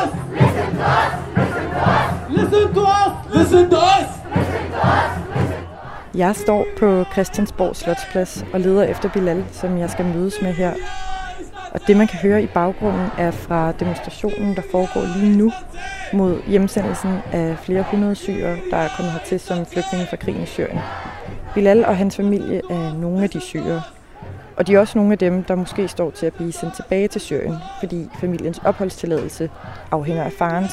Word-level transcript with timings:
us! 0.00 0.10
Listen 2.30 2.74
to 2.74 2.80
us! 2.80 3.12
Listen 3.34 3.70
to 3.70 3.76
us! 3.76 4.08
Jeg 6.14 6.36
står 6.36 6.66
på 6.78 7.04
Christiansborg 7.12 7.76
Slotsplads 7.76 8.44
og 8.52 8.60
leder 8.60 8.82
efter 8.82 9.08
Bilal, 9.08 9.44
som 9.52 9.78
jeg 9.78 9.90
skal 9.90 10.04
mødes 10.04 10.34
med 10.42 10.52
her. 10.52 10.72
Og 11.74 11.80
det, 11.86 11.96
man 11.96 12.06
kan 12.06 12.18
høre 12.18 12.42
i 12.42 12.46
baggrunden, 12.46 13.06
er 13.18 13.30
fra 13.30 13.72
demonstrationen, 13.72 14.56
der 14.56 14.62
foregår 14.70 15.18
lige 15.18 15.36
nu 15.36 15.52
mod 16.12 16.42
hjemsendelsen 16.46 17.18
af 17.32 17.56
flere 17.58 17.84
hundrede 17.90 18.14
syre, 18.14 18.56
der 18.70 18.76
er 18.76 18.88
kommet 18.96 19.12
hertil 19.12 19.40
som 19.40 19.66
flygtninge 19.66 20.06
fra 20.06 20.16
krigen 20.16 20.42
i 20.42 20.46
Syrien. 20.46 20.78
Bilal 21.54 21.84
og 21.84 21.96
hans 21.96 22.16
familie 22.16 22.62
er 22.70 22.92
nogle 22.94 23.22
af 23.22 23.30
de 23.30 23.40
syre, 23.40 23.82
og 24.58 24.66
de 24.66 24.74
er 24.74 24.78
også 24.78 24.98
nogle 24.98 25.12
af 25.12 25.18
dem, 25.18 25.44
der 25.44 25.54
måske 25.54 25.88
står 25.88 26.10
til 26.10 26.26
at 26.26 26.34
blive 26.34 26.52
sendt 26.52 26.74
tilbage 26.74 27.08
til 27.08 27.20
Syrien, 27.20 27.54
fordi 27.80 28.08
familiens 28.20 28.60
opholdstilladelse 28.64 29.50
afhænger 29.90 30.24
af 30.24 30.32
farens. 30.32 30.72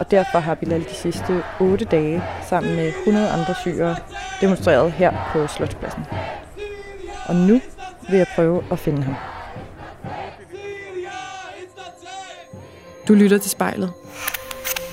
Og 0.00 0.10
derfor 0.10 0.38
har 0.38 0.54
Bilal 0.54 0.84
de 0.84 0.94
sidste 0.94 1.42
8 1.60 1.84
dage 1.84 2.22
sammen 2.48 2.76
med 2.76 2.88
100 2.88 3.28
andre 3.28 3.54
syrere 3.54 3.96
demonstreret 4.40 4.92
her 4.92 5.30
på 5.32 5.46
Slotspladsen. 5.46 6.04
Og 7.26 7.34
nu 7.36 7.60
vil 8.10 8.18
jeg 8.18 8.26
prøve 8.34 8.64
at 8.70 8.78
finde 8.78 9.02
ham. 9.02 9.14
Du 13.08 13.14
lytter 13.14 13.38
til 13.38 13.50
spejlet. 13.50 13.92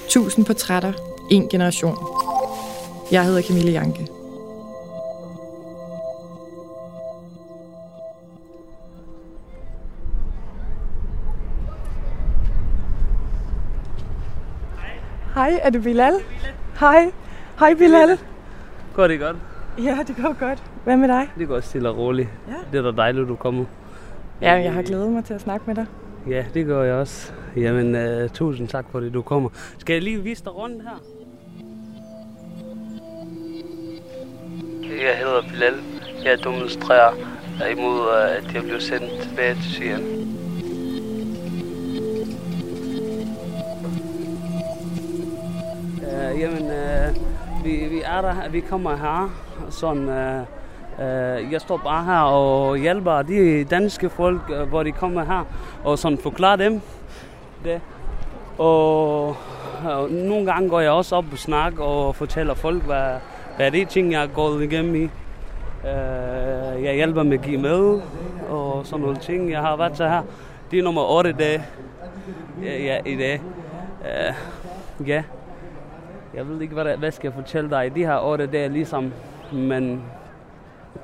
Tusind 0.10 0.46
portrætter, 0.46 0.94
en 1.32 1.50
generation. 1.50 1.98
Jeg 3.12 3.26
hedder 3.26 3.42
Camille 3.42 3.72
Janke. 3.72 4.15
Hej, 15.36 15.60
er 15.64 15.70
du 15.70 15.82
Bilal? 15.82 16.14
Hej. 16.80 17.12
Hej 17.60 17.74
Bilal. 17.74 18.20
Går 18.94 19.08
det 19.08 19.20
godt? 19.20 19.38
Ja, 19.84 19.98
det 20.08 20.16
går 20.16 20.36
godt. 20.40 20.64
Hvad 20.84 20.98
med 20.98 21.08
dig? 21.08 21.30
Det 21.38 21.48
går 21.48 21.60
stille 21.60 21.90
og 21.90 21.98
roligt. 21.98 22.30
Ja. 22.48 22.54
Det 22.72 22.86
er 22.86 22.92
da 22.92 22.98
dejligt, 22.98 23.28
du 23.28 23.36
kommer. 23.36 23.66
Ja, 24.42 24.54
jeg 24.54 24.74
har 24.74 24.82
glædet 24.82 25.10
mig 25.10 25.26
til 25.26 25.34
at 25.34 25.42
snakke 25.42 25.64
med 25.68 25.76
dig. 25.76 25.86
Ja, 26.30 26.46
det 26.54 26.66
gør 26.66 26.84
jeg 26.84 26.96
også. 26.96 27.32
Jamen, 27.56 27.96
uh, 27.96 28.30
tusind 28.30 28.68
tak 28.68 28.86
for 28.92 29.00
det, 29.00 29.14
du 29.14 29.22
kommer. 29.22 29.50
Skal 29.78 29.94
jeg 29.94 30.04
lige 30.04 30.24
vise 30.24 30.44
dig 30.44 30.56
rundt 30.56 30.84
her? 30.84 31.02
Jeg 35.06 35.18
hedder 35.18 35.42
Bilal. 35.52 35.74
Jeg 36.24 36.44
demonstrerer 36.44 37.14
imod, 37.72 38.00
øh, 38.00 38.38
at 38.38 38.54
jeg 38.54 38.64
blev 38.64 38.80
sendt 38.80 39.22
tilbage 39.22 39.54
til 39.54 39.64
Syrien. 39.64 40.35
Jamen, 46.40 46.72
øh, 46.72 47.16
vi, 47.64 47.88
vi 47.90 48.02
er 48.06 48.22
der, 48.22 48.50
vi 48.50 48.60
kommer 48.60 48.96
her, 48.96 49.30
sådan, 49.70 50.10
Øh, 50.10 50.46
Øh, 51.00 51.52
jeg 51.52 51.62
står 51.62 51.78
bare 51.78 52.06
her 52.06 52.20
og 52.20 52.78
hjælper 52.78 53.22
de 53.22 53.64
danske 53.64 54.10
folk, 54.10 54.42
uh, 54.50 54.70
hvor 54.70 54.84
de 54.84 54.92
kommer 54.92 55.24
her, 55.24 55.44
og 55.84 56.00
sådan 56.00 56.18
forklarer 56.18 56.56
dem 56.56 56.82
det. 57.64 57.82
Og, 58.58 59.28
og 59.86 60.10
nogle 60.12 60.46
gange 60.46 60.70
går 60.70 60.80
jeg 60.80 60.92
også 60.92 61.16
op 61.16 61.26
og 61.32 61.38
snakker 61.38 61.84
og 61.84 62.16
fortæller 62.16 62.54
folk, 62.54 62.84
hvad, 62.84 63.12
hvad 63.58 63.72
det 63.72 63.82
er 63.82 63.86
ting, 63.86 64.12
jeg 64.12 64.24
er 64.24 64.28
gået 64.28 64.64
igennem 64.64 64.96
i. 64.96 65.04
Øh, 65.04 66.84
jeg 66.84 66.96
hjælper 66.96 67.24
med 67.24 67.38
at 67.38 67.46
give 67.46 67.62
med 67.62 68.02
og 68.50 68.82
sådan 68.86 69.02
nogle 69.02 69.18
ting. 69.18 69.52
Jeg 69.52 69.62
har 69.62 69.76
været 69.76 69.98
så 69.98 70.08
her. 70.08 70.22
Det 70.72 70.80
er 70.80 70.84
nummer 70.84 71.18
8 71.18 71.32
dage 71.34 71.64
ja, 72.64 72.84
ja, 72.84 72.98
i 73.06 73.16
dag. 73.16 73.42
Øh, 74.02 75.08
ja. 75.08 75.24
Jeg 76.36 76.48
ved 76.50 76.62
ikke, 76.62 76.74
hvad, 76.74 76.86
der, 76.86 76.98
hvad 76.98 77.12
skal 77.12 77.28
jeg 77.28 77.34
fortælle 77.34 77.70
dig. 77.70 77.96
De 77.96 78.06
her 78.06 78.20
8 78.20 78.48
dage 78.48 78.70
ligesom, 78.70 79.14
men 79.54 80.04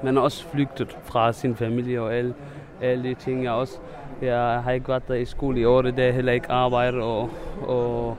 man 0.04 0.18
er 0.18 0.22
også 0.22 0.46
flygtet 0.48 0.98
fra 1.04 1.34
sin 1.34 1.56
familie 1.56 2.02
og 2.02 2.14
alle, 2.14 2.34
alle 2.82 3.10
de 3.10 3.14
ting. 3.14 3.44
Jeg, 3.44 3.52
også, 3.52 3.80
jeg 4.22 4.62
har 4.64 4.72
ikke 4.72 4.88
været 4.88 5.08
der 5.08 5.14
i 5.14 5.26
skole 5.26 5.60
i 5.60 5.66
8 5.66 5.92
dage, 5.92 6.12
heller 6.12 6.32
ikke 6.34 6.52
arbejdet. 6.52 7.02
Og, 7.02 7.30
og, 7.68 8.18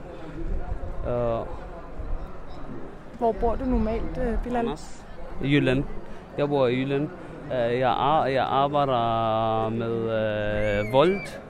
og, 1.07 1.47
Hvor 3.19 3.31
bor 3.31 3.55
du 3.55 3.65
normalt, 3.65 4.17
øh, 4.17 4.43
Bilal? 4.43 4.67
I 5.43 5.55
Jylland. 5.55 5.83
Jeg 6.37 6.47
bor 6.49 6.67
i 6.67 6.81
Jylland. 6.81 7.09
Øh, 7.53 7.79
Jeg, 7.79 8.25
jeg 8.33 8.45
arbejder 8.49 9.69
med 9.69 9.93
øh, 10.01 10.93
Volt. 10.93 11.41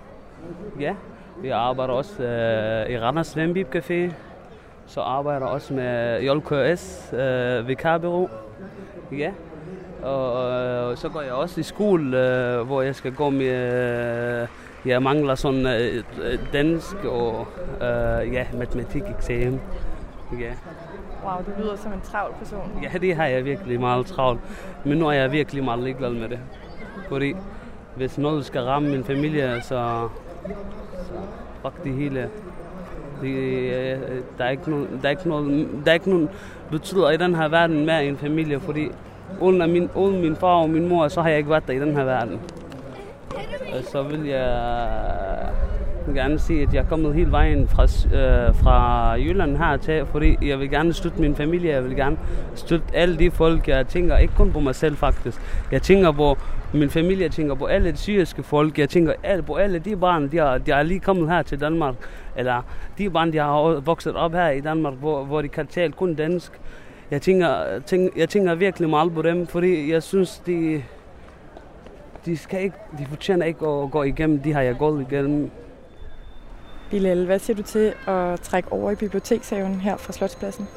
Ja. 0.79 0.95
Jeg 1.43 1.57
arbejder 1.57 1.93
også 1.93 2.23
øh, 2.23 2.89
i 2.89 2.99
Randers 2.99 3.38
Vembib 3.38 3.75
Café. 3.75 4.13
Så 4.85 5.01
arbejder 5.01 5.45
jeg 5.45 5.53
også 5.53 5.73
med 5.73 6.21
JKS 6.21 7.13
øh, 7.13 7.67
Vikarbyrå. 7.67 8.29
Ja. 9.11 9.31
Og 10.03 10.51
øh, 10.51 10.97
så 10.97 11.09
går 11.09 11.21
jeg 11.21 11.33
også 11.33 11.59
i 11.59 11.63
skole, 11.63 12.17
øh, 12.17 12.61
hvor 12.61 12.81
jeg 12.81 12.95
skal 12.95 13.13
gå 13.13 13.29
med... 13.29 14.41
Øh, 14.41 14.47
jeg 14.85 15.03
mangler 15.03 15.35
sådan 15.35 15.66
øh, 15.66 16.03
øh, 16.21 16.39
dansk 16.53 16.95
og 17.05 17.47
øh, 17.75 18.33
ja, 18.33 18.45
matematik-eksamen. 18.53 19.61
Ja. 20.39 20.53
Wow, 21.25 21.38
du 21.45 21.61
lyder 21.61 21.75
som 21.75 21.94
en 21.94 22.01
travl 22.01 22.33
person. 22.39 22.79
Ja, 22.83 22.97
det 22.97 23.15
har 23.15 23.25
jeg 23.25 23.45
virkelig 23.45 23.79
meget 23.79 24.05
travlt. 24.05 24.41
Men 24.85 24.97
nu 24.97 25.07
er 25.07 25.11
jeg 25.11 25.31
virkelig 25.31 25.63
meget 25.63 25.83
ligeglad 25.83 26.13
med 26.13 26.29
det. 26.29 26.39
Fordi 27.09 27.35
hvis 27.95 28.17
noget 28.17 28.45
skal 28.45 28.61
ramme 28.61 28.89
min 28.89 29.03
familie, 29.03 29.61
så, 29.61 30.09
så 30.94 31.13
fuck 31.61 31.83
det 31.83 31.94
hele. 31.94 32.29
Det, 33.23 33.29
øh, 33.29 34.00
der, 34.38 34.45
er 34.45 34.50
ikke 34.50 34.69
nogen, 34.69 35.00
der, 35.01 35.07
er 35.07 35.09
ikke 35.09 35.29
noget, 35.29 35.67
der 35.85 35.91
er 35.91 35.94
ikke 35.94 36.09
nogen 36.09 36.29
betyder 36.72 37.09
i 37.09 37.17
den 37.17 37.35
her 37.35 37.47
verden 37.47 37.85
mere 37.85 38.06
en 38.06 38.17
familie, 38.17 38.59
fordi 38.59 38.88
uden, 39.41 39.72
min, 39.72 39.89
uden 39.95 40.22
min 40.22 40.35
far 40.35 40.56
og 40.56 40.69
min 40.69 40.88
mor, 40.88 41.07
så 41.07 41.22
har 41.22 41.29
jeg 41.29 41.38
ikke 41.38 41.50
været 41.50 41.67
der 41.67 41.73
i 41.73 41.79
den 41.79 41.95
her 41.95 42.03
verden. 42.03 42.39
Så 43.83 44.03
vil 44.03 44.25
jeg 44.25 45.32
gerne 46.11 46.39
sige, 46.39 46.61
at 46.61 46.73
jeg 46.73 46.79
er 46.79 46.87
kommet 46.89 47.13
hele 47.13 47.31
vejen 47.31 47.67
fra, 47.67 47.83
øh, 47.83 48.55
fra 48.55 49.11
Jylland 49.11 49.57
her 49.57 49.77
til, 49.77 50.05
fordi 50.11 50.37
jeg 50.41 50.59
vil 50.59 50.69
gerne 50.69 50.93
støtte 50.93 51.21
min 51.21 51.35
familie, 51.35 51.71
jeg 51.71 51.83
vil 51.83 51.95
gerne 51.95 52.17
støtte 52.55 52.85
alle 52.93 53.19
de 53.19 53.31
folk, 53.31 53.67
jeg 53.67 53.87
tænker 53.87 54.17
ikke 54.17 54.33
kun 54.33 54.51
på 54.51 54.59
mig 54.59 54.75
selv 54.75 54.95
faktisk. 54.95 55.41
Jeg 55.71 55.81
tænker 55.81 56.11
på 56.11 56.37
min 56.73 56.89
familie, 56.89 57.23
jeg 57.23 57.31
tænker 57.31 57.55
på 57.55 57.65
alle 57.65 57.91
de 57.91 57.97
syriske 57.97 58.43
folk, 58.43 58.79
jeg 58.79 58.89
tænker 58.89 59.41
på 59.45 59.55
alle 59.55 59.79
de 59.79 59.95
børn, 59.95 60.31
de 60.31 60.37
har, 60.37 60.57
de 60.57 60.71
har 60.71 60.83
lige 60.83 60.99
kommet 60.99 61.29
her 61.29 61.41
til 61.41 61.61
Danmark, 61.61 61.95
eller 62.35 62.61
de 62.97 63.09
børn, 63.09 63.33
de 63.33 63.37
har 63.37 63.79
vokset 63.79 64.15
op 64.15 64.31
her 64.31 64.49
i 64.49 64.61
Danmark, 64.61 64.93
hvor, 64.93 65.23
hvor 65.25 65.41
de 65.41 65.47
kan 65.47 65.67
tale 65.67 65.91
kun 65.91 66.13
dansk. 66.15 66.51
Jeg 67.11 67.21
tænker, 67.21 67.79
tænker, 67.85 68.09
jeg 68.17 68.29
tænker 68.29 68.55
virkelig 68.55 68.89
meget 68.89 69.13
på 69.13 69.21
dem, 69.21 69.47
fordi 69.47 69.91
jeg 69.91 70.03
synes, 70.03 70.41
de, 70.45 70.83
de, 72.25 72.37
skal 72.37 72.63
ikke, 72.63 72.75
de 72.97 73.05
fortjener 73.05 73.45
ikke 73.45 73.67
at 73.67 73.91
gå 73.91 74.03
igennem 74.03 74.39
de 74.39 74.53
her, 74.53 74.61
jeg 74.61 74.77
går 74.77 74.99
igennem. 74.99 75.51
Bilal, 76.93 77.25
hvad 77.25 77.39
siger 77.39 77.57
du 77.57 77.63
til 77.63 77.93
at 78.07 78.41
trække 78.41 78.71
over 78.71 78.91
i 78.91 78.95
bibliotekshaven 78.95 79.79
her 79.79 79.97
fra 79.97 80.13
Slotspladsen? 80.13 80.67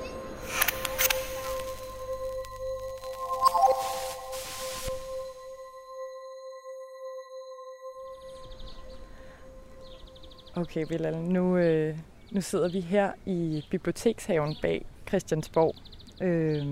Okay, 10.56 10.86
Bilal, 10.86 11.16
nu, 11.16 11.56
øh, 11.56 11.98
nu 12.30 12.40
sidder 12.40 12.68
vi 12.68 12.80
her 12.80 13.12
i 13.26 13.64
bibliotekshaven 13.70 14.56
bag 14.62 14.86
Christiansborg, 15.08 15.74
øh, 16.22 16.66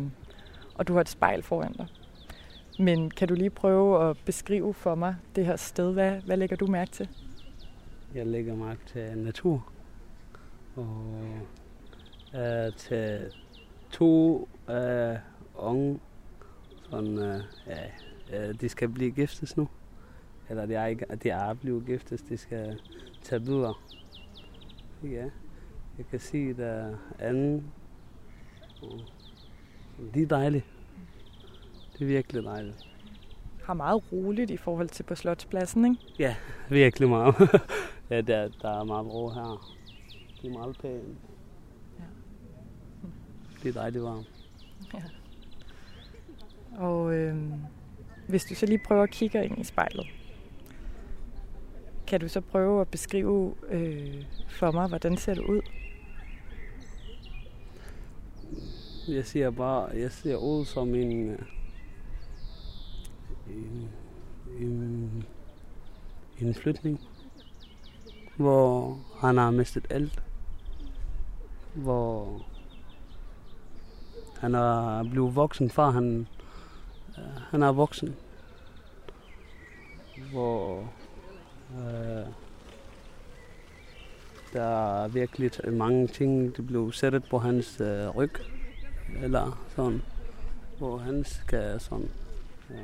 og 0.75 0.89
du 0.89 0.93
har 0.93 1.01
et 1.01 1.09
spejl 1.09 1.43
foran 1.43 1.73
dig. 1.73 1.87
Men 2.79 3.11
kan 3.11 3.29
du 3.29 3.35
lige 3.35 3.51
prøve 3.51 4.11
at 4.11 4.17
beskrive 4.25 4.75
for 4.75 4.95
mig 4.95 5.17
det 5.37 5.47
her 5.47 5.57
sted? 5.57 5.93
Hvad, 5.93 6.11
hvad 6.11 6.37
lægger 6.37 6.57
du 6.57 6.67
mærke 6.67 6.91
til? 6.91 7.09
Jeg 8.15 8.27
lægger 8.27 8.57
mærke 8.57 8.81
til 8.87 9.19
natur. 9.19 9.73
Og 10.77 11.17
øh, 12.35 12.73
til 12.77 13.35
to 13.91 14.49
øh, 14.71 15.17
unge, 15.55 16.01
sådan, 16.91 17.19
øh, 17.19 17.41
ja, 17.67 18.49
øh, 18.49 18.55
de 18.61 18.69
skal 18.69 18.89
blive 18.89 19.11
giftes 19.11 19.57
nu. 19.57 19.69
Eller 20.51 20.67
de 20.67 20.75
er, 20.75 20.87
ikke, 20.87 21.07
de 21.23 21.31
er 21.31 21.55
blevet 21.55 21.87
giftes, 21.87 22.23
de 22.23 22.37
skal 22.37 22.81
tage 23.23 23.41
billeder. 23.41 23.83
Ja, 25.03 25.25
jeg 25.99 26.07
kan 26.11 26.21
se, 26.21 26.53
der 26.53 26.67
er 26.67 26.97
anden. 27.19 27.73
Og 28.83 29.01
de 30.15 30.23
er 30.23 30.27
dejlige. 30.27 30.65
Det 31.93 32.01
er 32.01 32.07
virkelig 32.07 32.45
dejligt. 32.45 32.87
Har 33.65 33.75
meget 33.75 34.13
roligt 34.13 34.51
i 34.51 34.57
forhold 34.57 34.89
til 34.89 35.03
på 35.03 35.15
Slotspladsen, 35.15 35.85
ikke? 35.85 36.01
Ja, 36.19 36.35
virkelig 36.71 37.09
meget. 37.09 37.35
ja, 38.15 38.21
der, 38.21 38.49
der 38.63 38.81
er 38.81 38.85
meget 38.85 39.07
ro 39.07 39.29
her. 39.29 39.75
Det 40.43 40.51
er 40.51 40.59
meget 40.59 40.79
pænt. 40.79 41.19
Ja. 41.99 42.05
Det 43.63 43.69
er 43.69 43.73
dejligt 43.73 44.05
varmt. 44.05 44.31
Og 46.77 47.15
øh, 47.15 47.37
hvis 48.29 48.45
du 48.45 48.55
så 48.55 48.67
lige 48.67 48.81
prøver 48.87 49.03
at 49.03 49.11
kigge 49.11 49.45
ind 49.45 49.59
i 49.59 49.65
spejlet. 49.65 50.07
Kan 52.07 52.21
du 52.21 52.29
så 52.29 52.41
prøve 52.41 52.81
at 52.81 52.89
beskrive 52.89 53.55
øh, 53.69 54.25
for 54.49 54.71
mig, 54.71 54.89
hvordan 54.89 55.17
ser 55.17 55.35
det 55.35 55.43
ud? 55.45 55.63
Jeg 59.09 59.27
ser 59.27 59.51
bare, 59.51 59.83
jeg 59.83 60.13
ser 60.13 60.37
ud 60.37 60.65
som 60.65 60.95
en, 60.95 61.31
øh, 61.31 61.39
en, 63.51 63.89
en, 64.61 65.25
en 66.41 66.55
flytning, 66.55 67.01
hvor 68.37 68.99
han 69.21 69.37
har 69.37 69.51
mistet 69.51 69.87
alt. 69.91 70.23
Hvor 71.75 72.43
han 74.39 74.55
er 74.55 75.03
blevet 75.11 75.37
voksen, 75.37 75.71
far 75.71 75.91
han, 75.91 76.27
øh, 77.19 77.25
han 77.51 77.63
er 77.63 77.73
voksen. 77.73 78.17
Hvor 80.33 80.89
øh, 81.73 82.27
der 84.53 84.63
er 84.63 85.09
virkelig 85.09 85.51
mange 85.73 86.07
ting, 86.07 86.57
der 86.57 86.63
blev 86.63 86.93
sættet 86.93 87.25
på 87.31 87.39
hans 87.39 87.81
øh, 87.81 88.09
ryg 88.09 88.33
eller 89.23 89.65
sådan, 89.77 90.03
hvor 90.79 90.99
han 90.99 91.25
skal 91.25 91.81
sådan, 91.81 92.11
ja. 92.71 92.77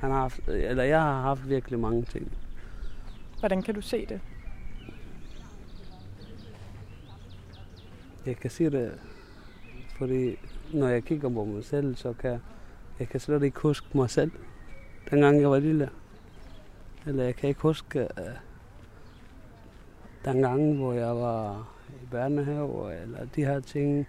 Han 0.00 0.10
har 0.10 0.20
haft, 0.20 0.48
eller 0.48 0.84
jeg 0.84 1.00
har 1.00 1.22
haft 1.22 1.48
virkelig 1.48 1.78
mange 1.78 2.02
ting. 2.02 2.32
Hvordan 3.38 3.62
kan 3.62 3.74
du 3.74 3.80
se 3.80 4.06
det? 4.06 4.20
Jeg 8.26 8.36
kan 8.36 8.50
sige 8.50 8.70
det, 8.70 8.98
fordi 9.98 10.36
når 10.72 10.88
jeg 10.88 11.04
kigger 11.04 11.28
på 11.28 11.44
mig 11.44 11.64
selv, 11.64 11.96
så 11.96 12.12
kan 12.12 12.40
jeg 12.98 13.08
kan 13.08 13.20
slet 13.20 13.42
ikke 13.42 13.60
huske 13.60 13.86
mig 13.94 14.10
selv, 14.10 14.30
dengang 15.10 15.40
jeg 15.40 15.50
var 15.50 15.58
lille. 15.58 15.90
Eller 17.06 17.24
jeg 17.24 17.36
kan 17.36 17.48
ikke 17.48 17.60
huske 17.60 18.08
uh, 18.18 18.26
dengang, 20.24 20.76
hvor 20.76 20.92
jeg 20.92 21.16
var 21.16 21.68
i 21.88 22.06
børnehave, 22.10 23.02
eller 23.02 23.26
de 23.36 23.44
her 23.44 23.60
ting. 23.60 24.06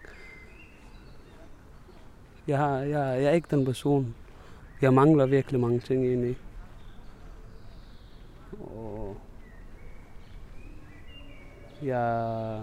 Jeg, 2.47 2.57
har, 2.57 2.77
jeg, 2.77 3.21
jeg 3.21 3.23
er 3.23 3.31
ikke 3.31 3.55
den 3.55 3.65
person. 3.65 4.15
Jeg 4.81 4.93
mangler 4.93 5.25
virkelig 5.25 5.59
mange 5.59 5.79
ting 5.79 6.05
ind 6.05 6.25
i. 6.25 6.37
Og 8.59 9.17
jeg 11.81 12.61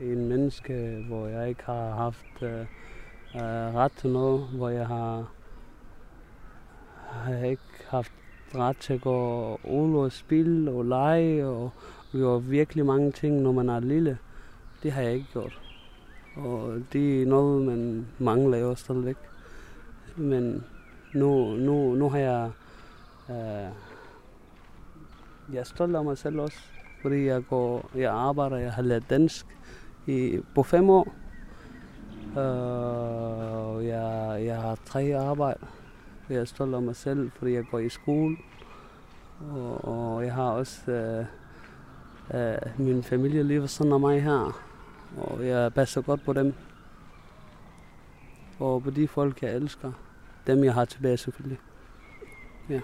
en 0.00 0.28
menneske, 0.28 1.04
hvor 1.08 1.26
jeg 1.26 1.48
ikke 1.48 1.62
har 1.64 1.90
haft 1.90 2.42
øh, 2.42 2.60
øh, 3.34 3.74
ret 3.74 3.92
til 3.92 4.10
noget, 4.10 4.48
hvor 4.48 4.68
jeg 4.68 4.86
har, 4.86 5.32
har 7.08 7.32
jeg 7.32 7.50
ikke 7.50 7.62
haft 7.88 8.12
ret 8.54 8.76
til 8.76 8.94
at 8.94 9.00
gå 9.00 9.60
ud 9.64 9.96
og 9.96 10.12
spille 10.12 10.70
og 10.70 10.84
lege 10.84 11.46
og 11.46 11.70
gøre 12.12 12.42
virkelig 12.42 12.86
mange 12.86 13.12
ting, 13.12 13.42
når 13.42 13.52
man 13.52 13.68
er 13.68 13.80
lille. 13.80 14.18
Det 14.82 14.92
har 14.92 15.02
jeg 15.02 15.12
ikke 15.12 15.28
gjort. 15.32 15.60
Og 16.36 16.82
det 16.92 17.22
er 17.22 17.26
noget, 17.26 17.62
man 17.62 18.06
mangler 18.18 18.58
jo 18.58 18.74
stadigvæk. 18.74 19.16
Men 20.16 20.64
nu, 21.14 21.56
nu, 21.56 21.94
nu 21.94 22.08
har 22.08 22.18
jeg... 22.18 22.50
Øh, 23.30 23.72
jeg 25.52 25.60
er 25.60 25.64
stolt 25.64 25.96
af 25.96 26.04
mig 26.04 26.18
selv 26.18 26.40
også, 26.40 26.58
fordi 27.02 27.26
jeg, 27.26 27.42
går, 27.46 27.90
jeg 27.94 28.12
arbejder, 28.12 28.56
jeg 28.56 28.72
har 28.72 28.82
lært 28.82 29.02
dansk 29.10 29.46
i, 30.06 30.40
på 30.54 30.62
fem 30.62 30.90
år. 30.90 31.12
Uh, 32.30 33.86
jeg, 33.86 34.40
jeg 34.44 34.60
har 34.60 34.78
tre 34.84 35.16
arbejde. 35.18 35.66
Jeg 36.28 36.36
er 36.38 36.44
stolt 36.44 36.74
af 36.74 36.82
mig 36.82 36.96
selv, 36.96 37.30
fordi 37.30 37.52
jeg 37.52 37.64
går 37.70 37.78
i 37.78 37.88
skole. 37.88 38.36
Og, 39.50 39.84
og 39.84 40.24
jeg 40.24 40.34
har 40.34 40.50
også 40.50 41.26
uh, 42.30 42.36
uh, 42.40 42.86
min 42.86 43.02
familie 43.02 43.42
lever 43.42 43.66
sådan 43.66 43.92
af 43.92 44.00
mig 44.00 44.22
her. 44.22 44.62
Og 45.16 45.46
jeg 45.46 45.74
passer 45.74 46.02
godt 46.02 46.24
på 46.24 46.32
dem. 46.32 46.54
Og 48.58 48.82
på 48.82 48.90
de 48.90 49.08
folk, 49.08 49.42
jeg 49.42 49.54
elsker. 49.54 49.92
Dem, 50.46 50.64
jeg 50.64 50.74
har 50.74 50.84
tilbage 50.84 51.16
selvfølgelig. 51.16 51.58
Ja. 52.68 52.80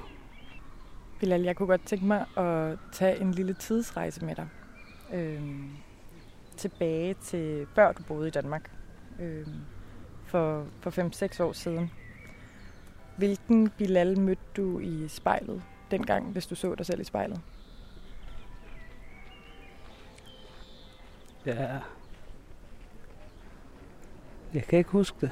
Bilal, 1.20 1.42
jeg 1.42 1.56
kunne 1.56 1.66
godt 1.66 1.86
tænke 1.86 2.04
mig 2.04 2.24
at 2.36 2.78
tage 2.92 3.20
en 3.20 3.32
lille 3.32 3.54
tidsrejse 3.54 4.24
med 4.24 4.34
dig. 4.34 4.48
Øhm, 5.14 5.70
tilbage 6.56 7.14
til 7.14 7.66
før 7.74 7.92
du 7.92 8.02
boede 8.02 8.28
i 8.28 8.30
Danmark. 8.30 8.70
øh, 9.20 9.46
for, 10.26 10.66
for 10.80 10.90
5-6 11.40 11.42
år 11.42 11.52
siden. 11.52 11.90
Hvilken 13.16 13.70
Bilal 13.70 14.18
mødte 14.18 14.42
du 14.56 14.78
i 14.78 15.08
spejlet 15.08 15.62
dengang, 15.90 16.32
hvis 16.32 16.46
du 16.46 16.54
så 16.54 16.74
dig 16.74 16.86
selv 16.86 17.00
i 17.00 17.04
spejlet? 17.04 17.40
Ja. 21.46 21.78
Jeg 24.54 24.64
kan 24.64 24.78
ikke 24.78 24.90
huske 24.90 25.16
det. 25.20 25.30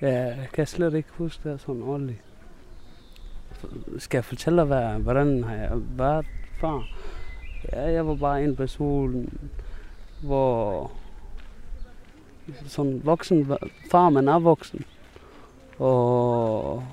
Ja, 0.00 0.24
jeg 0.26 0.48
kan 0.52 0.66
slet 0.66 0.94
ikke 0.94 1.08
huske 1.12 1.50
det 1.50 1.60
sådan 1.60 1.82
ordentligt. 1.82 2.22
Skal 3.98 4.18
jeg 4.18 4.24
fortælle 4.24 4.56
dig, 4.56 4.66
hvad, 4.66 4.98
hvordan 4.98 5.44
har 5.44 5.54
jeg 5.54 5.70
været 5.72 6.26
før? 6.60 6.82
Ja, 7.72 7.90
jeg 7.90 8.06
var 8.06 8.14
bare 8.14 8.44
en 8.44 8.56
person, 8.56 9.38
hvor 10.20 10.90
sådan 12.66 13.00
voksen, 13.04 13.52
far 13.90 14.10
man 14.10 14.28
er 14.28 14.38
voksen. 14.38 14.84
Og, 15.78 16.84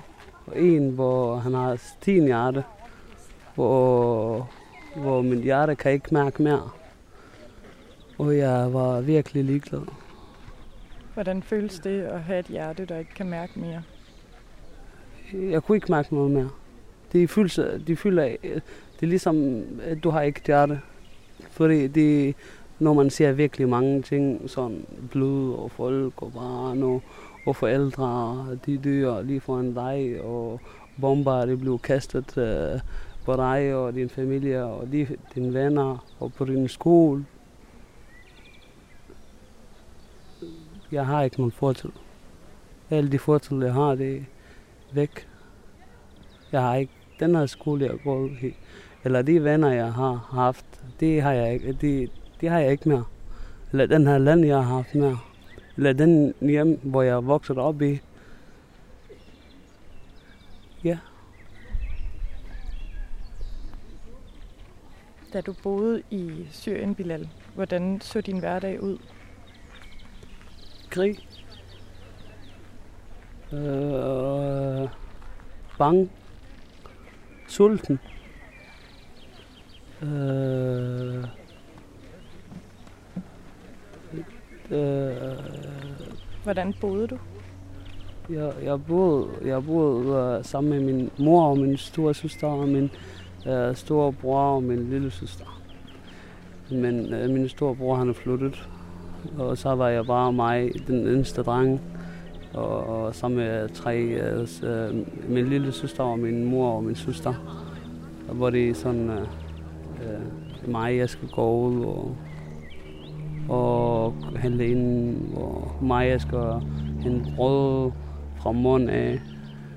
en, 0.56 0.90
hvor 0.90 1.36
han 1.36 1.54
har 1.54 1.76
stin 1.76 2.24
hjerte, 2.24 2.64
hvor, 3.54 4.50
hvor 4.96 5.22
min 5.22 5.42
hjerte 5.42 5.76
kan 5.76 5.92
ikke 5.92 6.14
mærke 6.14 6.42
mere. 6.42 6.70
Og 8.18 8.36
jeg 8.36 8.72
var 8.72 9.00
virkelig 9.00 9.44
ligeglad. 9.44 9.82
Hvordan 11.14 11.42
føles 11.42 11.78
det 11.78 12.02
at 12.02 12.22
have 12.22 12.38
et 12.38 12.46
hjerte, 12.46 12.84
der 12.84 12.98
ikke 12.98 13.14
kan 13.14 13.28
mærke 13.28 13.60
mere? 13.60 13.82
Jeg 15.32 15.62
kunne 15.62 15.76
ikke 15.76 15.92
mærke 15.92 16.14
noget 16.14 16.30
mere. 16.30 16.48
De 17.12 17.28
følelser, 17.28 17.78
de 17.78 17.96
føler, 17.96 18.36
det 18.42 19.02
er 19.02 19.06
ligesom, 19.06 19.62
at 19.82 20.04
du 20.04 20.10
har 20.10 20.22
ikke 20.22 20.38
et 20.38 20.46
hjerte. 20.46 20.80
Fordi 21.50 21.86
det, 21.86 22.34
når 22.78 22.94
man 22.94 23.10
ser 23.10 23.32
virkelig 23.32 23.68
mange 23.68 24.02
ting, 24.02 24.50
sådan 24.50 24.86
blod 25.10 25.54
og 25.54 25.70
folk 25.70 26.22
og 26.22 26.32
barn 26.32 26.82
og, 26.82 27.02
og 27.46 27.56
forældre, 27.56 28.46
de 28.66 28.78
dør 28.78 29.22
lige 29.22 29.40
foran 29.40 29.74
dig, 29.74 30.20
og 30.20 30.60
bomber, 31.00 31.46
det 31.46 31.60
bliver 31.60 31.78
kastet 31.78 32.38
øh, 32.38 32.80
på 33.24 33.36
dig 33.36 33.74
og 33.74 33.94
din 33.94 34.08
familie 34.08 34.64
og 34.64 34.92
de, 34.92 35.06
dine 35.34 35.54
venner 35.54 36.04
og 36.20 36.32
på 36.32 36.44
din 36.44 36.68
skole. 36.68 37.26
Jeg 40.92 41.06
har 41.06 41.22
ikke 41.22 41.36
nogen 41.36 41.52
fortid. 41.52 41.90
Alle 42.90 43.12
de 43.12 43.18
fortid, 43.18 43.62
jeg 43.62 43.72
har, 43.72 43.94
det 43.94 44.16
er 44.16 44.20
væk. 44.92 45.28
Jeg 46.52 46.62
har 46.62 46.74
ikke 46.74 46.92
den 47.20 47.34
her 47.34 47.46
skole, 47.46 47.84
jeg 47.84 47.94
går 48.04 48.26
i, 48.26 48.54
eller 49.04 49.22
de 49.22 49.44
venner, 49.44 49.72
jeg 49.72 49.92
har 49.92 50.28
haft, 50.30 50.66
det 51.00 51.22
har 51.22 51.32
jeg 51.32 51.54
ikke, 51.54 51.72
det, 51.72 52.10
det 52.40 52.48
har 52.48 52.58
jeg 52.58 52.72
ikke 52.72 52.88
mere. 52.88 53.04
Eller 53.72 53.86
den 53.86 54.06
her 54.06 54.18
land, 54.18 54.44
jeg 54.44 54.56
har 54.56 54.74
haft 54.76 54.94
mere. 54.94 55.18
Eller 55.76 55.92
den 55.92 56.34
hjem, 56.40 56.80
hvor 56.82 57.02
jeg 57.02 57.26
vokset 57.26 57.58
op 57.58 57.82
i. 57.82 58.00
Ja. 60.84 60.98
Da 65.32 65.40
du 65.40 65.54
boede 65.62 66.02
i 66.10 66.46
Syrien, 66.50 66.94
Bilal, 66.94 67.28
hvordan 67.54 68.00
så 68.00 68.20
din 68.20 68.38
hverdag 68.38 68.82
ud? 68.82 68.98
Krig. 70.90 71.18
Øh, 73.52 74.88
bange. 75.78 76.10
Sulten. 77.48 77.98
Øh, 80.02 81.24
øh, 84.70 85.12
Hvordan 86.44 86.74
boede 86.80 87.06
du? 87.06 87.18
jeg, 88.30 88.52
jeg 88.64 88.84
boede, 88.84 89.26
jeg 89.44 89.64
boede 89.64 90.38
uh, 90.38 90.44
sammen 90.44 90.70
med 90.70 90.94
min 90.94 91.10
mor 91.18 91.46
og 91.46 91.58
min 91.58 91.76
store 91.76 92.14
søster 92.14 92.46
og 92.46 92.68
min 92.68 92.90
uh, 93.46 93.74
store 93.74 94.12
bror 94.12 94.40
og 94.40 94.62
min 94.62 94.90
lille 94.90 95.10
søster. 95.10 95.62
Men 96.70 97.14
uh, 97.14 97.30
min 97.30 97.48
store 97.48 97.76
bror 97.76 97.94
han 97.94 98.08
er 98.08 98.12
flyttet, 98.12 98.68
og 99.38 99.58
så 99.58 99.74
var 99.74 99.88
jeg 99.88 100.06
bare 100.06 100.32
mig, 100.32 100.70
den 100.86 101.06
eneste 101.08 101.42
dreng. 101.42 101.80
Og, 102.54 102.86
og 102.86 103.14
sammen 103.14 103.38
med 103.38 103.68
tre, 103.68 104.18
uh, 104.42 104.94
min 105.30 105.48
lille 105.48 105.72
søster 105.72 106.04
og 106.04 106.18
min 106.18 106.44
mor 106.44 106.76
og 106.76 106.84
min 106.84 106.96
søster. 106.96 107.34
Hvor 108.32 108.50
det 108.50 108.70
er 108.70 108.74
sådan, 108.74 109.10
uh, 109.10 109.16
uh, 109.16 110.70
mig, 110.70 110.96
jeg 110.96 111.08
skal 111.08 111.28
gå 111.28 111.58
ud 111.58 111.84
og, 111.84 112.16
og 113.48 114.14
handle 114.36 114.68
ind, 114.68 115.16
og 115.36 115.72
Maja 115.82 116.18
skal 116.18 116.62
hente 117.00 117.32
brød 117.36 117.92
fra 118.36 118.52
morgen 118.52 118.88
af. 118.88 119.20